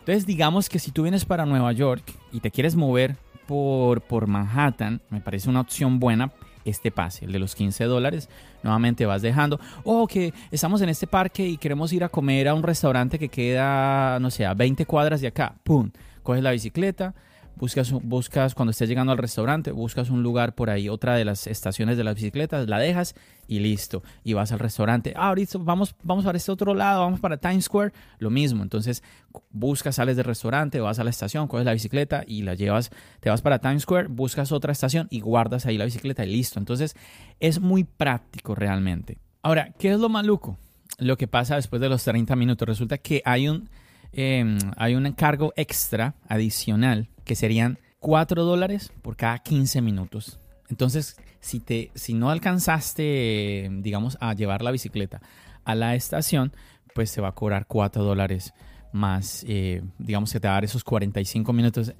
Entonces, 0.00 0.26
digamos 0.26 0.68
que 0.68 0.80
si 0.80 0.90
tú 0.90 1.02
vienes 1.02 1.24
para 1.24 1.46
Nueva 1.46 1.70
York 1.72 2.02
y 2.32 2.40
te 2.40 2.50
quieres 2.50 2.74
mover 2.74 3.16
por, 3.46 4.00
por 4.00 4.26
Manhattan, 4.26 5.02
me 5.08 5.20
parece 5.20 5.48
una 5.48 5.60
opción 5.60 6.00
buena 6.00 6.32
este 6.70 6.90
pase, 6.90 7.24
el 7.24 7.32
de 7.32 7.38
los 7.38 7.54
15 7.54 7.84
dólares. 7.84 8.28
Nuevamente 8.62 9.06
vas 9.06 9.22
dejando, 9.22 9.60
oh, 9.84 10.06
que 10.06 10.32
estamos 10.50 10.80
en 10.82 10.88
este 10.88 11.06
parque 11.06 11.46
y 11.46 11.56
queremos 11.56 11.92
ir 11.92 12.04
a 12.04 12.08
comer 12.08 12.48
a 12.48 12.54
un 12.54 12.62
restaurante 12.62 13.18
que 13.18 13.28
queda, 13.28 14.18
no 14.20 14.30
sé, 14.30 14.46
a 14.46 14.54
20 14.54 14.86
cuadras 14.86 15.20
de 15.20 15.28
acá. 15.28 15.54
¡Pum! 15.64 15.90
Coges 16.22 16.42
la 16.42 16.50
bicicleta, 16.50 17.14
buscas, 17.60 17.92
buscas 17.92 18.54
cuando 18.54 18.70
estés 18.70 18.88
llegando 18.88 19.12
al 19.12 19.18
restaurante, 19.18 19.70
buscas 19.70 20.08
un 20.08 20.22
lugar 20.22 20.54
por 20.54 20.70
ahí, 20.70 20.88
otra 20.88 21.14
de 21.14 21.26
las 21.26 21.46
estaciones 21.46 21.98
de 21.98 22.04
las 22.04 22.14
bicicletas, 22.14 22.66
la 22.68 22.78
dejas 22.78 23.14
y 23.46 23.58
listo. 23.58 24.02
Y 24.24 24.32
vas 24.32 24.50
al 24.52 24.58
restaurante. 24.58 25.12
Ah, 25.14 25.28
ahorita 25.28 25.58
vamos, 25.60 25.94
vamos 26.02 26.24
para 26.24 26.38
este 26.38 26.50
otro 26.50 26.74
lado, 26.74 27.02
vamos 27.02 27.20
para 27.20 27.36
Times 27.36 27.66
Square, 27.66 27.92
lo 28.18 28.30
mismo. 28.30 28.62
Entonces 28.62 29.02
buscas, 29.50 29.96
sales 29.96 30.16
del 30.16 30.24
restaurante, 30.24 30.80
vas 30.80 30.98
a 30.98 31.04
la 31.04 31.10
estación, 31.10 31.48
coges 31.48 31.66
la 31.66 31.74
bicicleta 31.74 32.24
y 32.26 32.42
la 32.42 32.54
llevas, 32.54 32.90
te 33.20 33.28
vas 33.28 33.42
para 33.42 33.58
Times 33.58 33.82
Square, 33.82 34.08
buscas 34.08 34.52
otra 34.52 34.72
estación 34.72 35.06
y 35.10 35.20
guardas 35.20 35.66
ahí 35.66 35.76
la 35.76 35.84
bicicleta 35.84 36.24
y 36.24 36.32
listo. 36.32 36.58
Entonces 36.58 36.96
es 37.40 37.60
muy 37.60 37.84
práctico 37.84 38.54
realmente. 38.54 39.18
Ahora, 39.42 39.72
¿qué 39.78 39.92
es 39.92 40.00
lo 40.00 40.08
maluco? 40.08 40.58
Lo 40.98 41.16
que 41.18 41.28
pasa 41.28 41.56
después 41.56 41.80
de 41.80 41.90
los 41.90 42.02
30 42.04 42.36
minutos. 42.36 42.66
Resulta 42.66 42.98
que 42.98 43.22
hay 43.24 43.48
un, 43.48 43.68
eh, 44.12 44.58
hay 44.76 44.94
un 44.94 45.06
encargo 45.06 45.52
extra 45.56 46.14
adicional 46.26 47.08
que 47.30 47.36
serían 47.36 47.78
4 48.00 48.42
dólares 48.42 48.92
por 49.02 49.16
cada 49.16 49.38
15 49.38 49.82
minutos. 49.82 50.40
Entonces, 50.68 51.16
si, 51.38 51.60
te, 51.60 51.92
si 51.94 52.12
no 52.12 52.28
alcanzaste, 52.28 53.70
digamos, 53.70 54.18
a 54.20 54.34
llevar 54.34 54.62
la 54.62 54.72
bicicleta 54.72 55.22
a 55.64 55.76
la 55.76 55.94
estación, 55.94 56.52
pues 56.92 57.08
se 57.08 57.20
va 57.20 57.28
a 57.28 57.32
cobrar 57.36 57.66
4 57.68 58.02
dólares 58.02 58.52
más, 58.90 59.44
eh, 59.46 59.84
digamos 60.00 60.32
que 60.32 60.40
te 60.40 60.48
va 60.48 60.54
a 60.54 60.56
dar 60.56 60.64
esos 60.64 60.82
45 60.82 61.52
minutos. 61.52 61.94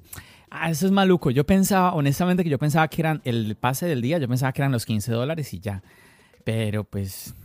Ah, 0.49 0.69
eso 0.69 0.85
es 0.85 0.91
maluco. 0.91 1.31
Yo 1.31 1.45
pensaba, 1.45 1.93
honestamente, 1.93 2.43
que 2.43 2.49
yo 2.49 2.59
pensaba 2.59 2.89
que 2.89 3.01
eran 3.01 3.21
el 3.23 3.55
pase 3.55 3.85
del 3.85 4.01
día, 4.01 4.17
yo 4.17 4.27
pensaba 4.27 4.51
que 4.51 4.61
eran 4.61 4.73
los 4.73 4.85
15 4.85 5.13
dólares 5.13 5.53
y 5.53 5.61
ya. 5.61 5.81
Pero 6.43 6.83
pues 6.83 7.35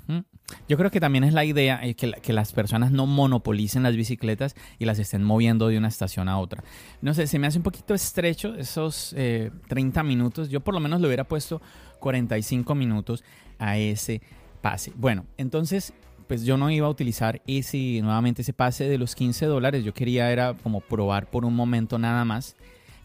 yo 0.68 0.76
creo 0.76 0.90
que 0.90 1.00
también 1.00 1.24
es 1.24 1.32
la 1.32 1.44
idea 1.44 1.80
eh, 1.82 1.94
que, 1.94 2.12
que, 2.12 2.32
las 2.32 2.52
personas 2.52 2.92
no 2.92 3.06
monopolicen 3.06 3.82
las 3.82 3.96
bicicletas 3.96 4.54
y 4.78 4.84
las 4.84 4.98
estén 4.98 5.22
moviendo 5.22 5.68
de 5.68 5.78
una 5.78 5.88
estación 5.88 6.28
a 6.28 6.38
otra. 6.38 6.62
No 7.02 7.14
sé, 7.14 7.26
se 7.26 7.38
me 7.38 7.46
hace 7.46 7.58
un 7.58 7.64
poquito 7.64 7.94
estrecho 7.94 8.54
esos 8.54 9.14
30 9.14 10.00
eh, 10.00 10.04
minutos. 10.04 10.48
Yo 10.48 10.60
por 10.60 10.74
lo 10.74 10.80
menos 10.80 11.00
le 11.00 11.06
hubiera 11.06 11.24
puesto 11.24 11.60
45 12.00 12.74
minutos 12.74 13.24
a 13.58 13.76
ese 13.76 14.20
pase. 14.62 14.92
Bueno, 14.96 15.26
entonces 15.36 15.92
pues 16.26 16.44
yo 16.44 16.56
no 16.56 16.70
iba 16.70 16.86
a 16.86 16.90
utilizar 16.90 17.40
ese, 17.46 18.00
nuevamente 18.02 18.42
ese 18.42 18.52
pase 18.52 18.88
de 18.88 18.98
los 18.98 19.14
15 19.14 19.46
dólares. 19.46 19.84
Yo 19.84 19.94
quería 19.94 20.30
era 20.32 20.54
como 20.54 20.80
probar 20.80 21.28
por 21.28 21.44
un 21.44 21.54
momento 21.54 21.98
nada 21.98 22.24
más. 22.24 22.56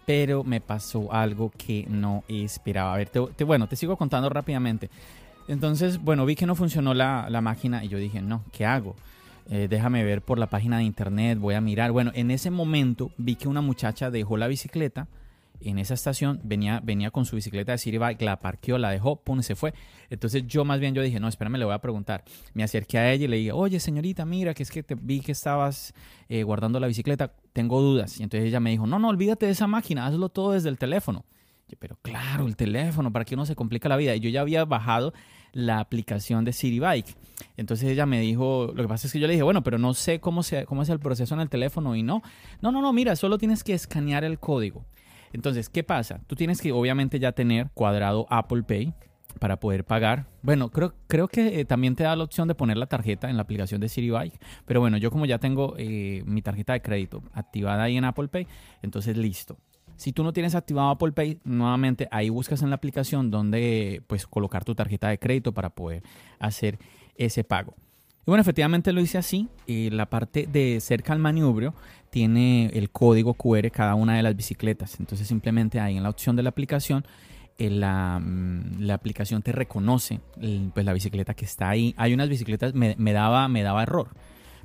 Pero 0.05 0.43
me 0.43 0.59
pasó 0.59 1.13
algo 1.13 1.51
que 1.51 1.85
no 1.87 2.23
esperaba. 2.27 2.95
A 2.95 2.97
ver, 2.97 3.09
te, 3.09 3.43
bueno, 3.43 3.67
te 3.67 3.75
sigo 3.75 3.95
contando 3.97 4.29
rápidamente. 4.29 4.89
Entonces, 5.47 5.99
bueno, 5.99 6.25
vi 6.25 6.35
que 6.35 6.45
no 6.45 6.55
funcionó 6.55 6.93
la, 6.93 7.41
máquina 7.41 7.83
y 7.83 7.89
yo 7.89 7.97
dije, 7.97 8.21
no, 8.21 8.43
¿qué 8.51 8.65
hago? 8.65 8.95
Eh, 9.49 9.67
déjame 9.69 10.03
ver 10.03 10.21
por 10.21 10.37
la 10.37 10.47
página 10.47 10.77
de 10.77 10.83
internet, 10.83 11.37
voy 11.39 11.55
a 11.55 11.61
mirar. 11.61 11.91
Bueno, 11.91 12.11
en 12.13 12.31
ese 12.31 12.51
momento 12.51 13.11
vi 13.17 13.35
que 13.35 13.47
una 13.47 13.61
muchacha 13.61 14.11
dejó 14.11 14.37
la 14.37 14.47
bicicleta 14.47 15.07
en 15.63 15.77
esa 15.77 15.93
estación, 15.93 16.39
venía, 16.43 16.79
venía 16.83 17.11
con 17.11 17.25
su 17.25 17.35
bicicleta 17.35 17.73
de 17.73 17.77
City 17.77 17.97
Bike, 17.97 18.21
la 18.21 18.39
parqueó, 18.39 18.77
la 18.77 18.89
dejó, 18.89 19.17
pum, 19.17 19.41
se 19.41 19.55
fue. 19.55 19.73
Entonces 20.09 20.47
yo 20.47 20.65
más 20.65 20.79
bien 20.79 20.95
yo 20.95 21.01
dije, 21.01 21.19
no, 21.19 21.27
espérame, 21.27 21.57
le 21.57 21.65
voy 21.65 21.73
a 21.73 21.79
preguntar. 21.79 22.23
Me 22.53 22.63
acerqué 22.63 22.97
a 22.97 23.11
ella 23.11 23.25
y 23.25 23.27
le 23.27 23.37
dije, 23.37 23.51
oye, 23.51 23.79
señorita, 23.79 24.25
mira, 24.25 24.53
que 24.53 24.63
es 24.63 24.71
que 24.71 24.83
te 24.83 24.95
vi 24.95 25.19
que 25.19 25.31
estabas 25.31 25.93
eh, 26.29 26.43
guardando 26.43 26.79
la 26.79 26.87
bicicleta, 26.87 27.33
tengo 27.53 27.81
dudas. 27.81 28.19
Y 28.19 28.23
entonces 28.23 28.47
ella 28.47 28.59
me 28.59 28.71
dijo, 28.71 28.87
no, 28.87 28.99
no, 28.99 29.09
olvídate 29.09 29.45
de 29.45 29.51
esa 29.51 29.67
máquina, 29.67 30.05
hazlo 30.05 30.29
todo 30.29 30.53
desde 30.53 30.69
el 30.69 30.77
teléfono 30.77 31.25
pero 31.75 31.97
claro, 32.01 32.47
el 32.47 32.55
teléfono, 32.55 33.11
¿para 33.11 33.25
que 33.25 33.35
uno 33.35 33.45
se 33.45 33.55
complica 33.55 33.89
la 33.89 33.97
vida? 33.97 34.15
Y 34.15 34.19
yo 34.19 34.29
ya 34.29 34.41
había 34.41 34.65
bajado 34.65 35.13
la 35.53 35.79
aplicación 35.79 36.45
de 36.45 36.53
City 36.53 36.79
Bike. 36.79 37.15
Entonces 37.57 37.89
ella 37.89 38.05
me 38.05 38.19
dijo, 38.19 38.71
lo 38.75 38.83
que 38.83 38.87
pasa 38.87 39.07
es 39.07 39.13
que 39.13 39.19
yo 39.19 39.27
le 39.27 39.33
dije, 39.33 39.43
bueno, 39.43 39.63
pero 39.63 39.77
no 39.77 39.93
sé 39.93 40.19
cómo, 40.19 40.43
se, 40.43 40.65
cómo 40.65 40.83
es 40.83 40.89
el 40.89 40.99
proceso 40.99 41.33
en 41.33 41.41
el 41.41 41.49
teléfono 41.49 41.95
y 41.95 42.03
no. 42.03 42.21
No, 42.61 42.71
no, 42.71 42.81
no, 42.81 42.93
mira, 42.93 43.15
solo 43.15 43.37
tienes 43.37 43.63
que 43.63 43.73
escanear 43.73 44.23
el 44.23 44.39
código. 44.39 44.85
Entonces, 45.33 45.69
¿qué 45.69 45.83
pasa? 45.83 46.21
Tú 46.27 46.35
tienes 46.35 46.61
que 46.61 46.71
obviamente 46.71 47.19
ya 47.19 47.31
tener 47.31 47.69
cuadrado 47.73 48.27
Apple 48.29 48.63
Pay 48.63 48.93
para 49.39 49.59
poder 49.59 49.85
pagar. 49.85 50.27
Bueno, 50.41 50.69
creo, 50.69 50.93
creo 51.07 51.27
que 51.27 51.59
eh, 51.59 51.65
también 51.65 51.95
te 51.95 52.03
da 52.03 52.15
la 52.15 52.23
opción 52.23 52.47
de 52.47 52.55
poner 52.55 52.77
la 52.77 52.87
tarjeta 52.87 53.29
en 53.29 53.37
la 53.37 53.43
aplicación 53.43 53.79
de 53.79 53.89
City 53.89 54.09
Bike. 54.09 54.39
Pero 54.65 54.81
bueno, 54.81 54.97
yo 54.97 55.09
como 55.09 55.25
ya 55.25 55.39
tengo 55.39 55.75
eh, 55.77 56.23
mi 56.25 56.41
tarjeta 56.41 56.73
de 56.73 56.81
crédito 56.81 57.23
activada 57.33 57.83
ahí 57.83 57.97
en 57.97 58.05
Apple 58.05 58.27
Pay, 58.27 58.47
entonces 58.81 59.17
listo. 59.17 59.57
Si 59.95 60.11
tú 60.11 60.23
no 60.23 60.33
tienes 60.33 60.55
activado 60.55 60.89
Apple 60.89 61.11
Pay, 61.11 61.39
nuevamente 61.43 62.07
ahí 62.11 62.29
buscas 62.29 62.61
en 62.61 62.69
la 62.69 62.75
aplicación 62.75 63.31
donde 63.31 64.01
pues 64.07 64.25
colocar 64.27 64.63
tu 64.63 64.75
tarjeta 64.75 65.09
de 65.09 65.19
crédito 65.19 65.53
para 65.53 65.69
poder 65.69 66.03
hacer 66.39 66.79
ese 67.15 67.43
pago. 67.43 67.75
Y 68.21 68.25
bueno, 68.25 68.41
efectivamente 68.41 68.93
lo 68.93 69.01
hice 69.01 69.17
así. 69.17 69.49
La 69.67 70.07
parte 70.07 70.47
de 70.51 70.79
cerca 70.79 71.13
al 71.13 71.19
maniobrio 71.19 71.73
tiene 72.11 72.67
el 72.67 72.91
código 72.91 73.33
QR 73.33 73.71
cada 73.71 73.95
una 73.95 74.15
de 74.15 74.23
las 74.23 74.35
bicicletas. 74.35 74.99
Entonces 74.99 75.27
simplemente 75.27 75.79
ahí 75.79 75.97
en 75.97 76.03
la 76.03 76.09
opción 76.09 76.35
de 76.35 76.43
la 76.43 76.49
aplicación, 76.49 77.03
eh, 77.57 77.69
la, 77.69 78.19
mm, 78.19 78.81
la, 78.81 78.93
aplicación 78.93 79.41
te 79.41 79.51
reconoce 79.51 80.19
pues, 80.73 80.85
la 80.85 80.93
bicicleta 80.93 81.33
que 81.33 81.45
está 81.45 81.69
ahí. 81.69 81.95
Hay 81.97 82.13
unas 82.13 82.29
bicicletas, 82.29 82.73
me, 82.75 82.95
daba, 83.13 83.47
me 83.47 83.63
daba 83.63 83.83
error 83.83 84.09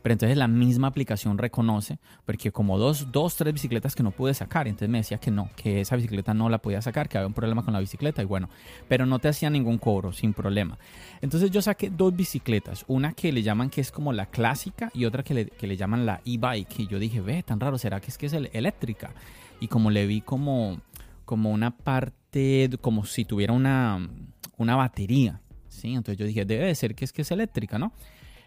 pero 0.06 0.12
entonces 0.12 0.38
la 0.38 0.46
misma 0.46 0.86
aplicación 0.86 1.36
reconoce, 1.36 1.98
porque 2.24 2.52
como 2.52 2.78
dos, 2.78 3.10
dos, 3.10 3.34
tres 3.34 3.52
bicicletas 3.52 3.96
que 3.96 4.04
no 4.04 4.12
pude 4.12 4.34
sacar, 4.34 4.68
entonces 4.68 4.88
me 4.88 4.98
decía 4.98 5.18
que 5.18 5.32
no, 5.32 5.50
que 5.56 5.80
esa 5.80 5.96
bicicleta 5.96 6.32
no 6.32 6.48
la 6.48 6.58
podía 6.58 6.80
sacar, 6.80 7.08
que 7.08 7.18
había 7.18 7.26
un 7.26 7.34
problema 7.34 7.64
con 7.64 7.74
la 7.74 7.80
bicicleta 7.80 8.22
y 8.22 8.24
bueno, 8.24 8.48
pero 8.86 9.04
no 9.04 9.18
te 9.18 9.26
hacía 9.26 9.50
ningún 9.50 9.78
cobro, 9.78 10.12
sin 10.12 10.32
problema. 10.32 10.78
Entonces 11.22 11.50
yo 11.50 11.60
saqué 11.60 11.90
dos 11.90 12.14
bicicletas, 12.14 12.84
una 12.86 13.14
que 13.14 13.32
le 13.32 13.42
llaman 13.42 13.68
que 13.68 13.80
es 13.80 13.90
como 13.90 14.12
la 14.12 14.26
clásica 14.26 14.92
y 14.94 15.06
otra 15.06 15.24
que 15.24 15.34
le, 15.34 15.46
que 15.46 15.66
le 15.66 15.76
llaman 15.76 16.06
la 16.06 16.20
e-bike. 16.24 16.78
Y 16.78 16.86
yo 16.86 17.00
dije, 17.00 17.20
ve, 17.20 17.42
tan 17.42 17.58
raro, 17.58 17.76
¿será 17.76 18.00
que 18.00 18.12
es 18.12 18.16
que 18.16 18.26
es 18.26 18.32
eléctrica? 18.32 19.12
Y 19.58 19.66
como 19.66 19.90
le 19.90 20.06
vi 20.06 20.20
como, 20.20 20.80
como 21.24 21.50
una 21.50 21.76
parte, 21.76 22.70
como 22.80 23.04
si 23.06 23.24
tuviera 23.24 23.52
una, 23.52 24.08
una 24.56 24.76
batería, 24.76 25.40
¿sí? 25.66 25.94
Entonces 25.94 26.16
yo 26.16 26.26
dije, 26.26 26.44
debe 26.44 26.66
de 26.66 26.76
ser 26.76 26.94
que 26.94 27.04
es 27.04 27.12
que 27.12 27.22
es 27.22 27.30
eléctrica, 27.32 27.76
¿no? 27.76 27.92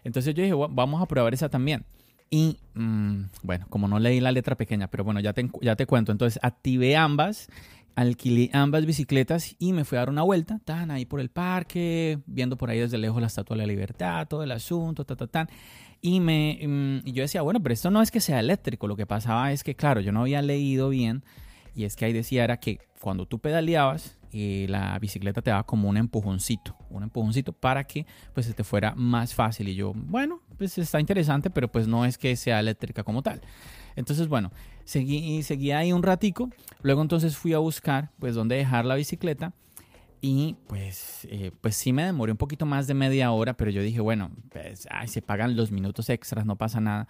Entonces 0.04 0.34
yo 0.34 0.42
dije, 0.42 0.54
vamos 0.54 1.02
a 1.02 1.06
probar 1.06 1.34
esa 1.34 1.48
también. 1.48 1.84
Y 2.30 2.58
mm, 2.74 3.24
bueno, 3.42 3.66
como 3.68 3.88
no 3.88 3.98
leí 3.98 4.20
la 4.20 4.32
letra 4.32 4.56
pequeña, 4.56 4.88
pero 4.88 5.04
bueno, 5.04 5.20
ya 5.20 5.32
te, 5.32 5.50
ya 5.60 5.74
te 5.76 5.86
cuento. 5.86 6.12
Entonces 6.12 6.38
activé 6.42 6.96
ambas, 6.96 7.48
alquilé 7.96 8.50
ambas 8.52 8.86
bicicletas 8.86 9.56
y 9.58 9.72
me 9.72 9.84
fui 9.84 9.96
a 9.96 10.02
dar 10.02 10.10
una 10.10 10.22
vuelta. 10.22 10.56
Estaban 10.56 10.92
ahí 10.92 11.04
por 11.04 11.20
el 11.20 11.30
parque, 11.30 12.20
viendo 12.26 12.56
por 12.56 12.70
ahí 12.70 12.78
desde 12.78 12.98
lejos 12.98 13.20
la 13.20 13.26
Estatua 13.26 13.56
de 13.56 13.62
la 13.62 13.66
Libertad, 13.66 14.28
todo 14.28 14.44
el 14.44 14.52
asunto, 14.52 15.04
ta, 15.04 15.16
ta, 15.16 15.26
ta. 15.26 15.48
Y, 16.00 16.20
me, 16.20 16.60
mm, 16.62 17.10
yo 17.10 17.22
decía, 17.22 17.42
bueno, 17.42 17.60
pero 17.60 17.72
esto 17.72 17.90
no 17.90 18.00
es 18.00 18.12
que 18.12 18.20
sea 18.20 18.38
eléctrico. 18.38 18.86
Lo 18.86 18.96
que 18.96 19.06
pasaba 19.06 19.52
es 19.52 19.64
que, 19.64 19.74
claro, 19.74 20.00
yo 20.00 20.12
no 20.12 20.20
había 20.20 20.40
leído 20.40 20.88
bien. 20.88 21.24
Y 21.74 21.84
es 21.84 21.96
que 21.96 22.04
ahí 22.04 22.12
decía 22.12 22.44
era 22.44 22.58
que 22.58 22.78
cuando 23.00 23.26
tú 23.26 23.40
pedaleabas, 23.40 24.19
y 24.32 24.66
la 24.68 24.98
bicicleta 24.98 25.42
te 25.42 25.50
daba 25.50 25.64
como 25.64 25.88
un 25.88 25.96
empujoncito, 25.96 26.76
un 26.88 27.02
empujoncito 27.02 27.52
para 27.52 27.84
que 27.84 28.06
pues 28.32 28.46
se 28.46 28.54
te 28.54 28.64
fuera 28.64 28.94
más 28.94 29.34
fácil. 29.34 29.68
Y 29.68 29.74
yo, 29.74 29.92
bueno, 29.94 30.40
pues 30.56 30.78
está 30.78 31.00
interesante, 31.00 31.50
pero 31.50 31.68
pues 31.68 31.88
no 31.88 32.04
es 32.04 32.16
que 32.16 32.36
sea 32.36 32.60
eléctrica 32.60 33.02
como 33.02 33.22
tal. 33.22 33.40
Entonces, 33.96 34.28
bueno, 34.28 34.52
seguí, 34.84 35.42
seguí 35.42 35.72
ahí 35.72 35.92
un 35.92 36.02
ratico. 36.02 36.50
Luego 36.82 37.02
entonces 37.02 37.36
fui 37.36 37.54
a 37.54 37.58
buscar 37.58 38.10
pues 38.18 38.34
dónde 38.34 38.56
dejar 38.56 38.84
la 38.84 38.94
bicicleta. 38.94 39.52
Y 40.22 40.56
pues, 40.66 41.26
eh, 41.30 41.50
pues 41.62 41.76
sí 41.76 41.94
me 41.94 42.04
demoré 42.04 42.32
un 42.32 42.36
poquito 42.36 42.66
más 42.66 42.86
de 42.86 42.92
media 42.92 43.32
hora, 43.32 43.54
pero 43.54 43.70
yo 43.70 43.82
dije, 43.82 44.00
bueno, 44.00 44.30
pues 44.50 44.86
ay, 44.90 45.08
se 45.08 45.22
pagan 45.22 45.56
los 45.56 45.72
minutos 45.72 46.10
extras, 46.10 46.44
no 46.44 46.56
pasa 46.56 46.78
nada. 46.78 47.08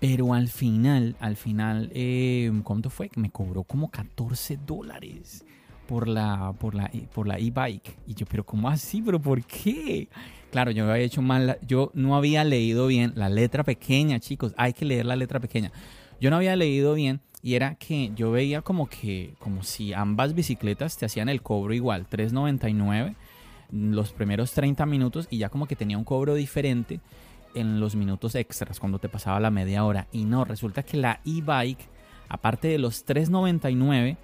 Pero 0.00 0.34
al 0.34 0.48
final, 0.48 1.16
al 1.18 1.36
final, 1.36 1.90
eh, 1.94 2.52
¿cuánto 2.62 2.90
fue? 2.90 3.10
Me 3.16 3.30
cobró 3.30 3.64
como 3.64 3.90
14 3.90 4.58
dólares 4.66 5.46
por 5.92 6.08
la 6.08 6.54
por 6.58 6.74
la 6.74 6.90
por 7.14 7.28
la 7.28 7.36
e-bike. 7.36 7.98
Y 8.06 8.14
yo 8.14 8.24
pero 8.24 8.46
cómo 8.46 8.70
así 8.70 9.02
pero 9.02 9.20
por 9.20 9.44
qué 9.44 10.08
claro 10.50 10.70
yo 10.70 10.90
había 10.90 11.04
hecho 11.04 11.20
mal 11.20 11.58
yo 11.66 11.90
no 11.92 12.16
había 12.16 12.44
leído 12.44 12.86
bien 12.86 13.12
la 13.14 13.28
letra 13.28 13.62
pequeña 13.62 14.18
chicos. 14.18 14.54
Hay 14.56 14.72
que 14.72 14.86
leer 14.86 15.04
la 15.04 15.16
letra 15.16 15.38
pequeña. 15.38 15.70
Yo 16.18 16.30
no 16.30 16.36
había 16.36 16.56
leído 16.56 16.94
bien 16.94 17.20
y 17.42 17.56
era 17.56 17.74
que 17.74 18.10
yo 18.14 18.30
veía 18.30 18.62
como 18.62 18.88
que, 18.88 19.34
como 19.38 19.62
si 19.64 19.92
ambas 19.92 20.34
bicicletas 20.34 20.96
te 20.96 21.04
hacían 21.04 21.28
el 21.28 21.42
cobro 21.42 21.74
igual, 21.74 22.06
3.99 22.08 23.14
los 23.70 24.12
primeros 24.12 24.52
30 24.52 24.86
minutos 24.86 25.26
y 25.28 25.38
ya 25.38 25.50
como 25.50 25.66
que 25.66 25.76
tenía 25.76 25.98
un 25.98 26.04
cobro 26.04 26.34
diferente 26.34 27.00
en 27.54 27.80
los 27.80 27.96
minutos 27.96 28.34
extras 28.34 28.80
cuando 28.80 28.98
te 28.98 29.10
pasaba 29.10 29.40
la 29.40 29.50
media 29.50 29.84
hora. 29.84 30.06
Y 30.10 30.24
no, 30.24 30.46
resulta 30.46 30.84
que 30.84 30.96
la 30.96 31.20
e-bike, 31.26 31.86
aparte 32.30 32.68
de 32.68 32.78
los 32.78 33.04
3.99 33.04 34.16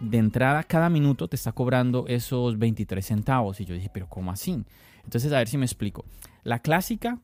de 0.00 0.18
entrada 0.18 0.62
cada 0.64 0.88
minuto, 0.88 1.28
te 1.28 1.36
está 1.36 1.52
cobrando 1.52 2.06
esos 2.08 2.58
23 2.58 3.04
centavos. 3.04 3.60
Y 3.60 3.64
yo 3.64 3.74
dije, 3.74 3.90
pero 3.92 4.08
¿cómo 4.08 4.30
así? 4.30 4.64
Entonces, 5.04 5.32
a 5.32 5.38
ver 5.38 5.48
si 5.48 5.58
me 5.58 5.66
explico. 5.66 6.04
La 6.44 6.60
clásica 6.60 7.18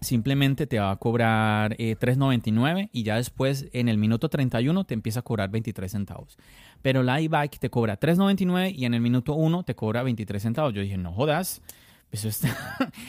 simplemente 0.00 0.66
te 0.66 0.78
va 0.78 0.90
a 0.90 0.96
cobrar 0.96 1.76
3.99 1.76 2.84
eh, 2.84 2.90
y 2.92 3.02
ya 3.02 3.16
después 3.16 3.68
en 3.72 3.88
el 3.88 3.98
minuto 3.98 4.28
31 4.28 4.84
te 4.84 4.94
empieza 4.94 5.20
a 5.20 5.22
cobrar 5.22 5.50
23 5.50 5.92
centavos. 5.92 6.38
Pero 6.82 7.02
la 7.02 7.20
e-bike 7.20 7.58
te 7.58 7.70
cobra 7.70 8.00
3.99 8.00 8.74
y 8.74 8.86
en 8.86 8.94
el 8.94 9.00
minuto 9.00 9.34
1 9.34 9.62
te 9.64 9.74
cobra 9.74 10.02
23 10.02 10.42
centavos. 10.42 10.74
Yo 10.74 10.80
dije, 10.80 10.96
no 10.96 11.12
jodas. 11.12 11.62
Eso 12.12 12.28
está. 12.28 12.48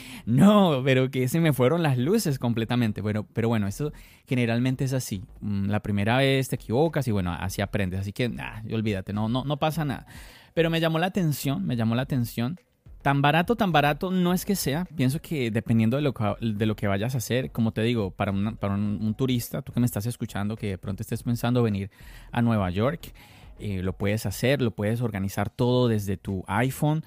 no, 0.26 0.82
pero 0.84 1.10
que 1.10 1.26
se 1.28 1.40
me 1.40 1.52
fueron 1.52 1.82
las 1.82 1.98
luces 1.98 2.38
completamente. 2.38 3.00
Bueno, 3.00 3.26
pero 3.32 3.48
bueno, 3.48 3.66
esto 3.66 3.92
generalmente 4.26 4.84
es 4.84 4.92
así. 4.92 5.24
Mm, 5.40 5.68
la 5.68 5.80
primera 5.80 6.18
vez 6.18 6.48
te 6.48 6.56
equivocas 6.56 7.08
y 7.08 7.10
bueno, 7.10 7.32
así 7.32 7.62
aprendes. 7.62 8.00
Así 8.00 8.12
que, 8.12 8.28
nah, 8.28 8.62
olvídate, 8.72 9.12
no, 9.12 9.28
no, 9.28 9.44
no 9.44 9.56
pasa 9.58 9.84
nada. 9.84 10.06
Pero 10.54 10.70
me 10.70 10.80
llamó 10.80 10.98
la 10.98 11.06
atención, 11.06 11.66
me 11.66 11.76
llamó 11.76 11.94
la 11.94 12.02
atención 12.02 12.58
Tan 13.02 13.20
barato, 13.20 13.56
tan 13.56 13.72
barato 13.72 14.12
no 14.12 14.32
es 14.32 14.44
que 14.44 14.54
sea. 14.54 14.84
Pienso 14.84 15.20
que 15.20 15.50
dependiendo 15.50 15.96
de 15.96 16.02
lo 16.04 16.14
que, 16.14 16.36
de 16.40 16.66
lo 16.66 16.76
que 16.76 16.86
vayas 16.86 17.16
a 17.16 17.18
hacer, 17.18 17.50
como 17.50 17.72
te 17.72 17.82
digo, 17.82 18.12
para, 18.12 18.32
para 18.60 18.74
un, 18.74 19.14
turista, 19.14 19.60
tú 19.60 19.72
que 19.72 19.80
me 19.80 19.86
estás 19.86 20.06
escuchando, 20.06 20.54
que 20.54 20.68
de 20.68 20.78
pronto 20.78 21.02
estés 21.02 21.24
pensando 21.24 21.64
venir 21.64 21.90
a 22.30 22.42
Nueva 22.42 22.70
York, 22.70 23.12
eh, 23.58 23.82
lo 23.82 23.92
puedes 23.94 24.24
hacer, 24.24 24.62
lo 24.62 24.70
puedes 24.70 25.00
organizar 25.00 25.50
todo 25.50 25.88
desde 25.88 26.16
tu 26.16 26.44
iPhone. 26.46 27.04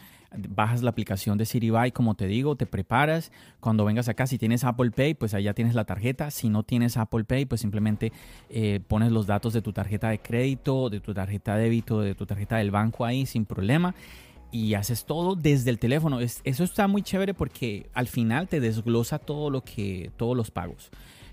Bajas 0.49 0.83
la 0.83 0.89
aplicación 0.89 1.37
de 1.37 1.45
Buy, 1.71 1.91
como 1.91 2.15
te 2.15 2.27
digo, 2.27 2.55
te 2.55 2.65
preparas. 2.65 3.31
Cuando 3.59 3.85
vengas 3.85 4.07
acá, 4.09 4.27
si 4.27 4.37
tienes 4.37 4.63
Apple 4.63 4.91
Pay, 4.91 5.15
pues 5.15 5.31
ya 5.31 5.53
tienes 5.53 5.75
la 5.75 5.85
tarjeta. 5.85 6.31
Si 6.31 6.49
no 6.49 6.63
tienes 6.63 6.97
Apple 6.97 7.23
Pay, 7.23 7.45
pues 7.45 7.61
simplemente 7.61 8.11
eh, 8.49 8.79
pones 8.87 9.11
los 9.11 9.27
datos 9.27 9.53
de 9.53 9.61
tu 9.61 9.73
tarjeta 9.73 10.09
de 10.09 10.19
crédito, 10.19 10.89
de 10.89 10.99
tu 10.99 11.13
tarjeta 11.13 11.55
de 11.55 11.63
débito, 11.63 12.01
de 12.01 12.15
tu 12.15 12.25
tarjeta 12.25 12.57
del 12.57 12.71
banco 12.71 13.05
ahí 13.05 13.25
sin 13.25 13.45
problema 13.45 13.95
y 14.55 14.73
haces 14.75 15.03
todo 15.03 15.35
desde 15.35 15.69
el 15.69 15.79
teléfono. 15.79 16.19
eso 16.21 16.63
está 16.63 16.87
muy 16.87 17.01
chévere 17.01 17.33
porque 17.33 17.89
al 17.93 18.07
final 18.07 18.47
te 18.47 18.61
desglosa 18.61 19.19
todo 19.19 19.49
lo 19.49 19.61
que, 19.61 20.11
todos 20.15 20.37
los 20.37 20.49
pagos. 20.49 20.91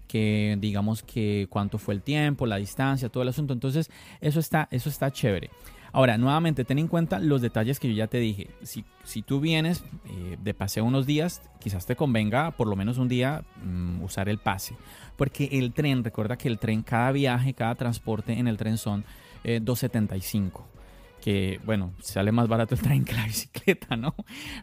Que 0.09 0.57
digamos 0.61 1.05
que 1.05 1.47
cuánto 1.49 1.79
fue 1.79 1.95
el 1.95 2.03
tiempo, 2.03 2.47
la 2.47 2.57
distancia, 2.57 3.09
todo 3.09 3.23
el 3.23 3.29
asunto. 3.29 3.53
Entonces, 3.55 3.91
eso 4.21 4.41
está, 4.41 4.67
eso 4.73 4.89
está 4.89 5.11
chévere. 5.13 5.51
Ahora, 5.93 6.17
nuevamente, 6.17 6.65
ten 6.65 6.79
en 6.79 6.89
cuenta 6.89 7.19
los 7.19 7.43
detalles 7.43 7.79
que 7.79 7.89
yo 7.89 7.95
ya 7.95 8.07
te 8.07 8.19
dije. 8.19 8.49
Si, 8.63 8.85
si 9.05 9.21
tú 9.21 9.41
vienes 9.41 9.85
eh, 10.07 10.39
de 10.43 10.55
paseo 10.55 10.85
unos 10.85 11.07
días, 11.07 11.43
quizás 11.61 11.85
te 11.85 11.97
convenga 11.97 12.51
por 12.53 12.67
lo 12.67 12.77
menos 12.77 12.97
un 12.97 13.09
día 13.09 13.45
mm, 13.63 14.03
usar 14.03 14.31
el 14.31 14.39
pase. 14.39 14.75
Porque 15.17 15.51
el 15.53 15.75
tren, 15.75 16.03
recuerda 16.03 16.39
que 16.39 16.49
el 16.49 16.59
tren, 16.59 16.83
cada 16.83 17.13
viaje, 17.13 17.53
cada 17.53 17.75
transporte 17.75 18.33
en 18.33 18.49
el 18.49 18.57
tren 18.57 18.79
son 18.79 19.05
2.75 19.45 20.47
eh, 20.47 20.73
que, 21.21 21.61
bueno, 21.65 21.95
sale 22.01 22.33
más 22.33 22.49
barato 22.49 22.75
el 22.75 22.81
tren 22.81 23.05
que 23.05 23.13
la 23.13 23.25
bicicleta, 23.27 23.97
¿no? 23.97 24.15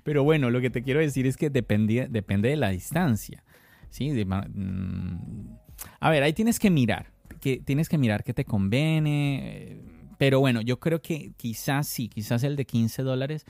Pero 0.03 0.23
bueno, 0.23 0.49
lo 0.49 0.59
que 0.61 0.69
te 0.69 0.83
quiero 0.83 0.99
decir 0.99 1.25
es 1.27 1.37
que 1.37 1.49
depende, 1.49 2.07
depende 2.09 2.49
de 2.49 2.57
la 2.57 2.69
distancia, 2.69 3.43
¿sí? 3.89 4.11
Mm, 4.25 5.55
a 5.99 6.09
ver, 6.09 6.23
ahí 6.23 6.33
tienes 6.33 6.59
que 6.59 6.69
mirar, 6.69 7.11
que 7.39 7.57
tienes 7.57 7.87
que 7.87 7.97
mirar 7.97 8.23
qué 8.23 8.33
te 8.33 8.45
conviene, 8.45 9.41
eh, 9.43 9.81
pero 10.19 10.41
bueno, 10.41 10.59
yo 10.59 10.81
creo 10.81 11.01
que 11.01 11.31
quizás 11.37 11.87
sí, 11.87 12.09
quizás 12.09 12.43
el 12.43 12.57
de 12.57 12.65
15 12.65 13.03
dólares, 13.03 13.45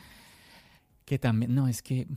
que 1.03 1.17
también, 1.17 1.55
no, 1.55 1.67
es 1.67 1.81
que... 1.81 2.07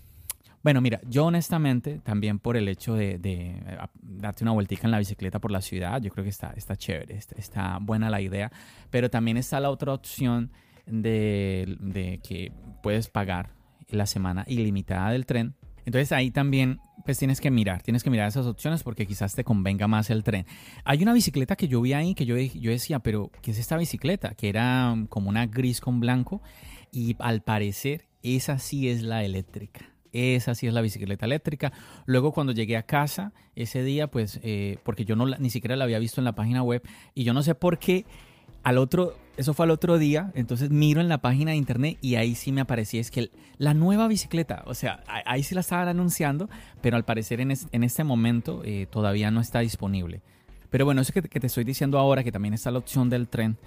Bueno, 0.63 0.83
mira, 0.83 1.01
yo 1.09 1.25
honestamente, 1.25 2.01
también 2.01 2.39
por 2.39 2.59
el 2.59 2.69
hecho 2.69 2.95
de, 2.95 3.19
eh, 3.25 3.79
darte 4.03 4.45
una 4.45 4.53
vueltica 4.53 4.87
en 4.87 4.91
la 4.91 4.99
bicicleta 4.99 5.41
por 5.41 5.51
la 5.51 5.63
ciudad, 5.63 6.03
yo 6.03 6.11
creo 6.11 6.23
que 6.23 6.29
está, 6.29 6.53
está 6.55 6.77
chévere, 6.77 7.19
está 7.35 7.79
buena 7.81 8.11
la 8.11 8.21
idea, 8.21 8.53
pero 8.91 9.09
también 9.09 9.39
está 9.39 9.59
la 9.59 9.71
otra 9.71 9.95
opción 9.95 10.53
de, 10.85 12.21
que 12.23 12.53
puedes 12.83 13.09
pagar 13.09 13.55
la 13.89 14.05
semana 14.05 14.45
ilimitada 14.47 15.13
del 15.13 15.25
tren. 15.25 15.55
Entonces 15.87 16.13
ahí 16.13 16.31
también 16.31 16.79
pues 17.05 17.19
tienes 17.19 17.41
que 17.41 17.51
mirar, 17.51 17.83
tienes 17.83 18.03
que 18.03 18.11
mirar 18.11 18.29
esas 18.29 18.47
opciones 18.47 18.83
porque 18.83 19.07
quizás 19.07 19.35
te 19.35 19.45
convenga 19.45 19.89
más 19.89 20.11
el 20.11 20.25
tren. 20.25 20.47
Hay 20.85 21.03
una 21.03 21.13
bicicleta 21.13 21.57
que 21.57 21.69
yo 21.69 21.81
vi 21.81 21.93
ahí 21.93 22.15
que 22.15 22.27
yo, 22.27 22.37
yo 22.37 22.71
decía, 22.71 22.99
pero 23.01 23.31
¿qué 23.43 23.51
es 23.51 23.59
esta 23.59 23.77
bicicleta? 23.77 24.35
Que 24.35 24.49
era 24.49 24.95
como 25.09 25.29
una 25.29 25.47
gris 25.47 25.81
con 25.81 26.01
blanco 26.01 26.43
y 26.91 27.17
al 27.19 27.43
parecer 27.43 28.07
esa 28.23 28.59
sí 28.59 28.89
es 28.89 29.03
la 29.03 29.25
eléctrica. 29.25 29.93
Esa 30.13 30.55
sí 30.55 30.67
es 30.67 30.75
la 30.75 30.83
bicicleta 30.83 31.25
eléctrica. 31.25 31.73
Luego 32.05 32.33
cuando 32.33 32.53
llegué 32.53 32.77
a 32.77 32.83
casa 32.83 33.33
ese 33.57 33.83
día, 33.83 34.09
pues 34.09 34.41
eh, 34.43 34.79
porque 34.83 35.05
yo 35.05 35.17
no 35.17 35.27
ni 35.27 35.51
siquiera 35.51 35.75
la 35.75 35.85
había 35.85 35.99
visto 35.99 36.21
en 36.21 36.27
la 36.27 36.35
página 36.35 36.63
web 36.63 36.83
y 37.15 37.25
yo 37.25 37.33
no 37.33 37.43
sé 37.43 37.55
por 37.55 37.79
qué 37.79 38.05
al 38.63 38.79
otro, 38.79 39.17
eso 39.37 39.55
fue 39.55 39.65
al 39.65 39.71
otro 39.71 39.99
día, 39.99 40.31
entonces 40.35 40.71
miro 40.71 41.01
en 41.01 41.09
la 41.09 41.19
página 41.19 41.53
de 41.53 41.57
internet 41.57 41.99
y 42.01 42.15
ahí 42.15 42.35
sí 42.35 42.53
me 42.53 42.61
aparecía, 42.61 43.01
es 43.01 43.11
que 43.11 43.31
la 43.59 43.75
nueva 43.75 44.09
bicicleta, 44.09 44.63
o 44.67 44.75
sea, 44.75 45.03
ahí 45.07 45.43
sí 45.43 45.55
la 45.55 45.63
estaban 45.63 45.89
anunciando, 45.89 46.49
pero 46.81 46.97
al 46.97 47.05
parecer 47.05 47.41
en, 47.41 47.51
este 47.51 48.05
momento 48.05 48.63
eh, 48.65 48.87
todavía 48.91 49.31
no 49.31 49.41
está 49.41 49.61
disponible. 49.61 50.23
Pero 50.71 50.87
bueno, 50.87 51.03
eso 51.03 51.13
que, 51.13 51.23
te 51.23 51.47
estoy 51.47 51.65
diciendo 51.65 51.99
ahora, 51.99 52.25
que 52.25 52.33
también 52.33 52.55
está 52.55 52.71
la 52.71 52.79
opción 52.79 53.11
del 53.11 53.29
tren, 53.29 53.59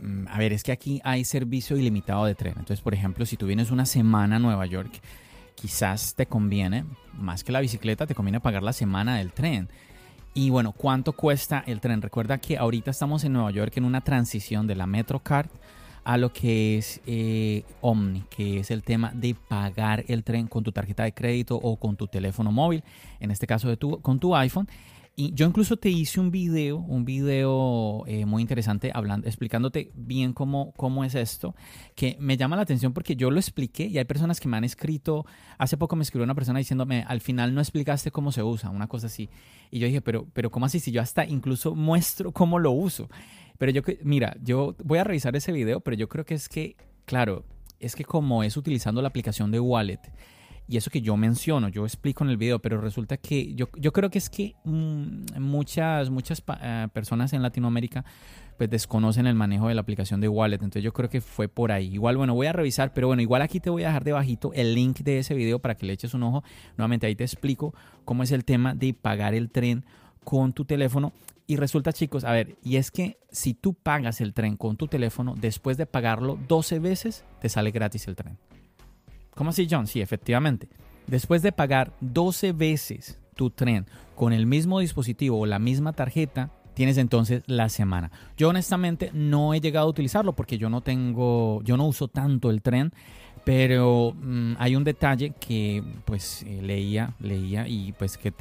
mm, 0.00 0.26
a 0.28 0.38
ver, 0.38 0.52
es 0.52 0.64
que 0.64 0.72
aquí 0.72 1.00
hay 1.04 1.24
servicio 1.24 1.76
ilimitado 1.76 2.24
de 2.24 2.34
tren. 2.34 2.54
Entonces, 2.58 2.80
por 2.80 2.94
ejemplo, 2.94 3.24
si 3.26 3.36
tú 3.36 3.46
vienes 3.46 3.70
una 3.70 3.86
semana 3.86 4.36
a 4.36 4.38
Nueva 4.40 4.66
York, 4.66 4.90
quizás 5.54 6.16
te 6.16 6.26
conviene, 6.26 6.84
más 7.12 7.44
que 7.44 7.52
la 7.52 7.60
bicicleta, 7.60 8.08
te 8.08 8.16
conviene 8.16 8.40
pagar 8.40 8.64
la 8.64 8.72
semana 8.72 9.18
del 9.18 9.32
tren. 9.32 9.68
Y 10.34 10.48
bueno, 10.48 10.72
¿cuánto 10.72 11.12
cuesta 11.12 11.62
el 11.66 11.80
tren? 11.80 12.00
Recuerda 12.00 12.38
que 12.38 12.56
ahorita 12.56 12.90
estamos 12.90 13.22
en 13.24 13.34
Nueva 13.34 13.50
York 13.50 13.76
en 13.76 13.84
una 13.84 14.00
transición 14.00 14.66
de 14.66 14.74
la 14.74 14.86
Metrocard 14.86 15.48
a 16.04 16.16
lo 16.16 16.32
que 16.32 16.78
es 16.78 17.00
eh, 17.06 17.64
Omni, 17.80 18.24
que 18.30 18.60
es 18.60 18.70
el 18.70 18.82
tema 18.82 19.12
de 19.14 19.34
pagar 19.34 20.04
el 20.08 20.24
tren 20.24 20.46
con 20.46 20.64
tu 20.64 20.72
tarjeta 20.72 21.04
de 21.04 21.12
crédito 21.12 21.56
o 21.56 21.76
con 21.76 21.96
tu 21.96 22.06
teléfono 22.06 22.50
móvil, 22.50 22.82
en 23.20 23.30
este 23.30 23.46
caso 23.46 23.68
de 23.68 23.76
tu, 23.76 24.00
con 24.00 24.18
tu 24.18 24.34
iPhone. 24.34 24.66
Y 25.14 25.34
yo 25.34 25.46
incluso 25.46 25.76
te 25.76 25.90
hice 25.90 26.20
un 26.20 26.30
video, 26.30 26.78
un 26.78 27.04
video 27.04 28.02
eh, 28.06 28.24
muy 28.24 28.40
interesante 28.40 28.90
hablando, 28.94 29.26
explicándote 29.26 29.92
bien 29.94 30.32
cómo, 30.32 30.72
cómo 30.74 31.04
es 31.04 31.14
esto, 31.14 31.54
que 31.94 32.16
me 32.18 32.38
llama 32.38 32.56
la 32.56 32.62
atención 32.62 32.94
porque 32.94 33.14
yo 33.14 33.30
lo 33.30 33.38
expliqué 33.38 33.84
y 33.84 33.98
hay 33.98 34.06
personas 34.06 34.40
que 34.40 34.48
me 34.48 34.56
han 34.56 34.64
escrito, 34.64 35.26
hace 35.58 35.76
poco 35.76 35.96
me 35.96 36.02
escribió 36.02 36.24
una 36.24 36.34
persona 36.34 36.60
diciéndome, 36.60 37.04
al 37.06 37.20
final 37.20 37.54
no 37.54 37.60
explicaste 37.60 38.10
cómo 38.10 38.32
se 38.32 38.42
usa, 38.42 38.70
una 38.70 38.86
cosa 38.86 39.08
así. 39.08 39.28
Y 39.70 39.80
yo 39.80 39.86
dije, 39.86 40.00
pero, 40.00 40.26
pero 40.32 40.50
¿cómo 40.50 40.64
así? 40.64 40.80
Si 40.80 40.92
yo 40.92 41.02
hasta 41.02 41.26
incluso 41.26 41.74
muestro 41.74 42.32
cómo 42.32 42.58
lo 42.58 42.70
uso. 42.70 43.10
Pero 43.58 43.70
yo, 43.70 43.82
mira, 44.02 44.34
yo 44.42 44.76
voy 44.82 44.98
a 44.98 45.04
revisar 45.04 45.36
ese 45.36 45.52
video, 45.52 45.80
pero 45.80 45.94
yo 45.94 46.08
creo 46.08 46.24
que 46.24 46.34
es 46.34 46.48
que, 46.48 46.76
claro, 47.04 47.44
es 47.80 47.94
que 47.94 48.04
como 48.04 48.44
es 48.44 48.56
utilizando 48.56 49.02
la 49.02 49.08
aplicación 49.08 49.50
de 49.50 49.60
Wallet, 49.60 50.00
y 50.68 50.76
eso 50.76 50.90
que 50.90 51.00
yo 51.00 51.16
menciono, 51.16 51.68
yo 51.68 51.84
explico 51.84 52.24
en 52.24 52.30
el 52.30 52.36
video, 52.36 52.60
pero 52.60 52.80
resulta 52.80 53.16
que 53.16 53.54
yo, 53.54 53.68
yo 53.76 53.92
creo 53.92 54.10
que 54.10 54.18
es 54.18 54.30
que 54.30 54.54
mm, 54.64 55.40
muchas, 55.40 56.10
muchas 56.10 56.42
eh, 56.62 56.88
personas 56.92 57.32
en 57.32 57.42
Latinoamérica 57.42 58.04
pues 58.56 58.70
desconocen 58.70 59.26
el 59.26 59.34
manejo 59.34 59.68
de 59.68 59.74
la 59.74 59.80
aplicación 59.80 60.20
de 60.20 60.28
Wallet, 60.28 60.56
entonces 60.56 60.82
yo 60.82 60.92
creo 60.92 61.08
que 61.08 61.20
fue 61.20 61.48
por 61.48 61.72
ahí. 61.72 61.92
Igual, 61.92 62.16
bueno, 62.16 62.34
voy 62.34 62.46
a 62.46 62.52
revisar, 62.52 62.92
pero 62.92 63.08
bueno, 63.08 63.22
igual 63.22 63.42
aquí 63.42 63.60
te 63.60 63.70
voy 63.70 63.82
a 63.82 63.88
dejar 63.88 64.04
debajito 64.04 64.52
el 64.54 64.74
link 64.74 65.00
de 65.00 65.18
ese 65.18 65.34
video 65.34 65.58
para 65.58 65.74
que 65.74 65.86
le 65.86 65.94
eches 65.94 66.14
un 66.14 66.22
ojo. 66.22 66.44
Nuevamente 66.76 67.06
ahí 67.06 67.16
te 67.16 67.24
explico 67.24 67.74
cómo 68.04 68.22
es 68.22 68.30
el 68.30 68.44
tema 68.44 68.74
de 68.74 68.94
pagar 68.94 69.34
el 69.34 69.50
tren 69.50 69.84
con 70.22 70.52
tu 70.52 70.64
teléfono. 70.64 71.12
Y 71.46 71.56
resulta, 71.56 71.92
chicos, 71.92 72.24
a 72.24 72.32
ver, 72.32 72.56
y 72.62 72.76
es 72.76 72.90
que 72.90 73.18
si 73.30 73.52
tú 73.52 73.74
pagas 73.74 74.20
el 74.20 74.32
tren 74.32 74.56
con 74.56 74.76
tu 74.76 74.86
teléfono, 74.86 75.34
después 75.36 75.76
de 75.76 75.86
pagarlo 75.86 76.38
12 76.48 76.78
veces, 76.78 77.24
te 77.40 77.48
sale 77.48 77.72
gratis 77.72 78.06
el 78.06 78.16
tren. 78.16 78.38
¿Cómo 79.34 79.50
así, 79.50 79.66
John? 79.70 79.86
Sí, 79.86 80.00
efectivamente. 80.00 80.68
Después 81.06 81.42
de 81.42 81.52
pagar 81.52 81.92
12 82.00 82.52
veces 82.52 83.18
tu 83.34 83.50
tren 83.50 83.86
con 84.14 84.32
el 84.32 84.46
mismo 84.46 84.80
dispositivo 84.80 85.40
o 85.40 85.46
la 85.46 85.58
misma 85.58 85.92
tarjeta, 85.92 86.50
tienes 86.74 86.98
entonces 86.98 87.42
la 87.46 87.68
semana. 87.68 88.10
Yo 88.36 88.48
honestamente 88.48 89.10
no 89.12 89.54
he 89.54 89.60
llegado 89.60 89.86
a 89.86 89.90
utilizarlo 89.90 90.34
porque 90.34 90.58
yo 90.58 90.70
no 90.70 90.80
tengo, 90.80 91.62
yo 91.62 91.76
no 91.76 91.86
uso 91.86 92.08
tanto 92.08 92.50
el 92.50 92.62
tren, 92.62 92.92
pero 93.44 94.14
mm, 94.14 94.54
hay 94.58 94.76
un 94.76 94.84
detalle 94.84 95.32
que 95.40 95.82
pues 96.04 96.44
eh, 96.44 96.60
leía, 96.62 97.14
leía 97.18 97.66
y 97.66 97.92
pues 97.92 98.16
que 98.16 98.32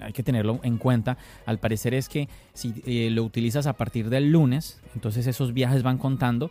hay 0.00 0.12
que 0.12 0.22
tenerlo 0.22 0.60
en 0.62 0.76
cuenta. 0.76 1.16
Al 1.46 1.58
parecer 1.58 1.94
es 1.94 2.08
que 2.08 2.28
si 2.52 2.74
eh, 2.86 3.10
lo 3.10 3.24
utilizas 3.24 3.66
a 3.66 3.74
partir 3.74 4.10
del 4.10 4.30
lunes, 4.30 4.80
entonces 4.94 5.26
esos 5.26 5.52
viajes 5.52 5.82
van 5.82 5.98
contando 5.98 6.50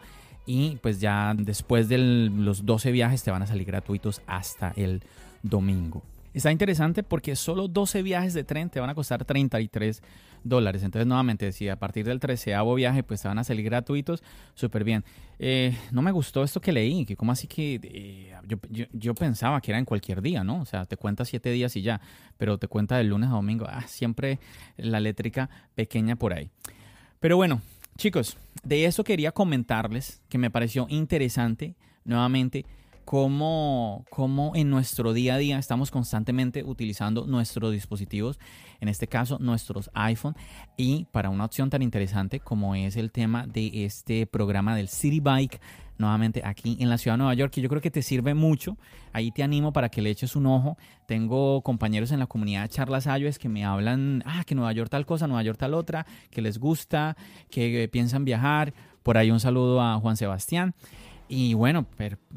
y 0.49 0.77
pues 0.77 0.99
ya 0.99 1.35
después 1.37 1.89
de 1.89 1.99
los 1.99 2.65
12 2.65 2.91
viajes 2.91 3.21
te 3.21 3.29
van 3.29 3.43
a 3.43 3.45
salir 3.45 3.67
gratuitos 3.67 4.23
hasta 4.25 4.73
el 4.75 5.03
domingo. 5.43 6.01
Está 6.33 6.51
interesante 6.51 7.03
porque 7.03 7.35
solo 7.35 7.67
12 7.67 8.01
viajes 8.01 8.33
de 8.33 8.43
tren 8.43 8.71
te 8.71 8.79
van 8.79 8.89
a 8.89 8.95
costar 8.95 9.23
33 9.23 10.01
dólares. 10.43 10.81
Entonces, 10.81 11.05
nuevamente, 11.05 11.51
si 11.51 11.69
a 11.69 11.75
partir 11.77 12.03
del 12.07 12.19
treceavo 12.19 12.73
viaje, 12.73 13.03
pues 13.03 13.21
te 13.21 13.27
van 13.27 13.37
a 13.37 13.43
salir 13.43 13.63
gratuitos, 13.63 14.23
súper 14.55 14.83
bien. 14.83 15.05
Eh, 15.37 15.77
no 15.91 16.01
me 16.01 16.11
gustó 16.11 16.43
esto 16.43 16.59
que 16.59 16.71
leí, 16.71 17.05
que 17.05 17.15
como 17.15 17.31
así 17.31 17.45
que 17.45 17.79
eh, 17.83 18.33
yo, 18.91 19.13
pensaba 19.13 19.61
que 19.61 19.69
era 19.69 19.77
en 19.77 19.85
cualquier 19.85 20.19
día, 20.23 20.43
¿no? 20.43 20.61
O 20.61 20.65
sea, 20.65 20.87
te 20.87 20.97
cuenta 20.97 21.25
siete 21.25 21.51
días 21.51 21.75
y 21.75 21.83
ya, 21.83 22.01
pero 22.37 22.57
te 22.57 22.67
cuenta 22.67 22.97
de 22.97 23.03
lunes 23.03 23.29
a 23.29 23.33
domingo. 23.33 23.67
Ah, 23.69 23.83
siempre 23.85 24.39
la 24.77 24.97
eléctrica 24.97 25.47
pequeña 25.75 26.15
por 26.15 26.33
ahí. 26.33 26.49
Pero 27.19 27.37
bueno, 27.37 27.61
chicos, 27.99 28.37
de 28.63 28.85
eso 28.85 29.03
quería 29.03 29.33
comentarles 29.33 30.21
que 30.29 30.37
me 30.37 30.49
pareció 30.49 30.87
interesante 30.89 31.75
nuevamente 32.05 32.65
cómo, 33.09 34.05
cómo, 34.11 34.51
en 34.53 34.69
nuestro 34.69 35.13
día 35.13 35.33
a 35.33 35.37
día 35.39 35.57
estamos 35.57 35.89
constantemente 35.89 36.63
utilizando 36.63 37.25
nuestros 37.25 37.71
dispositivos, 37.71 38.37
en 38.81 38.87
este 38.87 39.07
caso 39.07 39.39
nuestros 39.39 39.89
iPhone, 39.95 40.35
y 40.77 41.05
para 41.05 41.31
una 41.31 41.45
opción 41.45 41.71
tan 41.71 41.81
interesante 41.81 42.39
como 42.39 42.75
es 42.75 42.97
el 42.97 43.11
tema 43.11 43.47
de 43.47 43.83
este 43.83 44.27
programa 44.27 44.75
del 44.75 44.89
City 44.89 45.21
Bike, 45.21 45.59
nuevamente 45.97 46.43
aquí 46.45 46.77
en 46.79 46.87
la 46.87 46.99
ciudad 46.99 47.15
de 47.15 47.23
Nueva 47.23 47.33
York, 47.33 47.51
que 47.51 47.61
yo 47.61 47.69
creo 47.69 47.81
que 47.81 47.89
te 47.89 48.03
sirve 48.03 48.35
mucho. 48.35 48.77
Ahí 49.11 49.31
te 49.31 49.41
animo 49.41 49.73
para 49.73 49.89
que 49.89 50.03
le 50.03 50.11
eches 50.11 50.35
un 50.35 50.45
ojo. 50.45 50.77
Tengo 51.07 51.63
compañeros 51.63 52.11
en 52.11 52.19
la 52.19 52.27
comunidad 52.27 52.61
de 52.61 52.69
Charlas 52.69 53.07
Ayues 53.07 53.39
que 53.39 53.49
me 53.49 53.65
hablan, 53.65 54.21
ah, 54.27 54.43
que 54.45 54.53
Nueva 54.53 54.71
York 54.71 54.91
tal 54.91 55.07
cosa, 55.07 55.25
Nueva 55.25 55.41
York 55.41 55.57
tal 55.57 55.73
otra, 55.73 56.05
que 56.29 56.43
les 56.43 56.59
gusta, 56.59 57.17
que 57.49 57.89
piensan 57.91 58.23
viajar. 58.23 58.71
Por 59.01 59.17
ahí 59.17 59.31
un 59.31 59.39
saludo 59.39 59.81
a 59.81 59.99
Juan 59.99 60.15
Sebastián. 60.15 60.75
Y 61.29 61.53
bueno, 61.53 61.85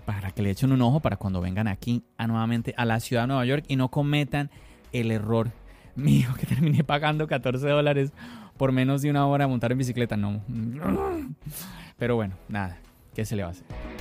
para 0.05 0.31
que 0.33 0.43
le 0.43 0.51
echen 0.51 0.71
un 0.71 0.83
ojo 0.83 1.01
para 1.01 1.17
cuando 1.17 1.41
vengan 1.41 1.67
aquí 1.67 2.05
a 2.19 2.27
nuevamente 2.27 2.75
a 2.77 2.85
la 2.85 3.01
ciudad 3.01 3.23
de 3.23 3.29
Nueva 3.29 3.47
York 3.47 3.65
y 3.67 3.77
no 3.77 3.89
cometan 3.89 4.51
el 4.93 5.11
error 5.11 5.51
mío 5.97 6.29
que 6.39 6.47
terminé 6.47 6.85
pagando 6.85 7.27
14 7.27 7.67
dólares 7.67 8.13
por 8.59 8.71
menos 8.71 9.03
de 9.03 9.11
una 9.11 9.27
hora 9.27 9.49
montar 9.49 9.73
en 9.73 9.79
bicicleta. 9.79 10.17
No. 10.17 10.43
Pero 11.99 12.17
bueno, 12.17 12.35
nada, 12.49 12.79
¿qué 13.15 13.25
se 13.25 13.35
le 13.35 13.43
va 13.43 13.49
a 13.49 13.53
hacer? 13.53 13.92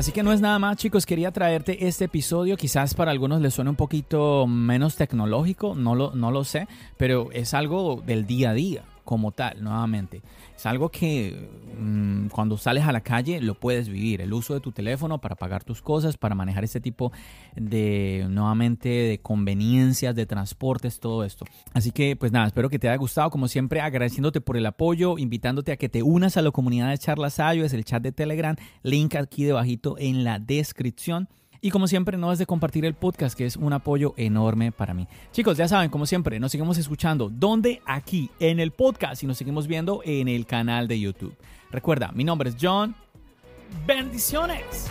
Así 0.00 0.12
que 0.12 0.22
no 0.22 0.32
es 0.32 0.40
nada 0.40 0.58
más, 0.58 0.78
chicos. 0.78 1.04
Quería 1.04 1.30
traerte 1.30 1.86
este 1.86 2.06
episodio. 2.06 2.56
Quizás 2.56 2.94
para 2.94 3.10
algunos 3.10 3.42
les 3.42 3.52
suene 3.52 3.68
un 3.68 3.76
poquito 3.76 4.46
menos 4.46 4.96
tecnológico, 4.96 5.74
no 5.74 5.94
lo, 5.94 6.14
no 6.14 6.30
lo 6.30 6.42
sé, 6.44 6.68
pero 6.96 7.28
es 7.32 7.52
algo 7.52 8.02
del 8.06 8.26
día 8.26 8.48
a 8.48 8.54
día 8.54 8.82
como 9.10 9.32
tal, 9.32 9.60
nuevamente. 9.60 10.22
Es 10.54 10.66
algo 10.66 10.88
que 10.88 11.50
mm, 11.76 12.28
cuando 12.28 12.56
sales 12.56 12.84
a 12.84 12.92
la 12.92 13.00
calle 13.00 13.40
lo 13.40 13.54
puedes 13.56 13.88
vivir. 13.88 14.20
El 14.20 14.32
uso 14.32 14.54
de 14.54 14.60
tu 14.60 14.70
teléfono 14.70 15.20
para 15.20 15.34
pagar 15.34 15.64
tus 15.64 15.82
cosas, 15.82 16.16
para 16.16 16.36
manejar 16.36 16.62
este 16.62 16.80
tipo 16.80 17.10
de, 17.56 18.24
nuevamente, 18.30 18.88
de 18.88 19.18
conveniencias, 19.18 20.14
de 20.14 20.26
transportes, 20.26 21.00
todo 21.00 21.24
esto. 21.24 21.44
Así 21.74 21.90
que, 21.90 22.14
pues 22.14 22.30
nada, 22.30 22.46
espero 22.46 22.70
que 22.70 22.78
te 22.78 22.88
haya 22.88 22.98
gustado. 22.98 23.30
Como 23.30 23.48
siempre, 23.48 23.80
agradeciéndote 23.80 24.40
por 24.40 24.56
el 24.56 24.64
apoyo, 24.64 25.18
invitándote 25.18 25.72
a 25.72 25.76
que 25.76 25.88
te 25.88 26.04
unas 26.04 26.36
a 26.36 26.42
la 26.42 26.52
comunidad 26.52 26.90
de 26.90 26.98
Charlas 26.98 27.40
es 27.40 27.72
el 27.72 27.84
chat 27.84 28.00
de 28.00 28.12
Telegram, 28.12 28.54
link 28.84 29.16
aquí 29.16 29.42
debajito 29.42 29.96
en 29.98 30.22
la 30.22 30.38
descripción. 30.38 31.28
Y 31.60 31.70
como 31.70 31.86
siempre, 31.86 32.16
no 32.16 32.32
es 32.32 32.38
de 32.38 32.46
compartir 32.46 32.84
el 32.86 32.94
podcast, 32.94 33.36
que 33.36 33.44
es 33.44 33.56
un 33.56 33.72
apoyo 33.72 34.14
enorme 34.16 34.72
para 34.72 34.94
mí. 34.94 35.06
Chicos, 35.32 35.58
ya 35.58 35.68
saben, 35.68 35.90
como 35.90 36.06
siempre, 36.06 36.40
nos 36.40 36.52
seguimos 36.52 36.78
escuchando. 36.78 37.28
¿Dónde? 37.30 37.82
Aquí, 37.84 38.30
en 38.40 38.60
el 38.60 38.70
podcast 38.70 39.22
y 39.22 39.26
nos 39.26 39.36
seguimos 39.36 39.66
viendo 39.66 40.00
en 40.04 40.28
el 40.28 40.46
canal 40.46 40.88
de 40.88 40.98
YouTube. 40.98 41.36
Recuerda, 41.70 42.12
mi 42.12 42.24
nombre 42.24 42.50
es 42.50 42.56
John. 42.60 42.94
Bendiciones. 43.86 44.90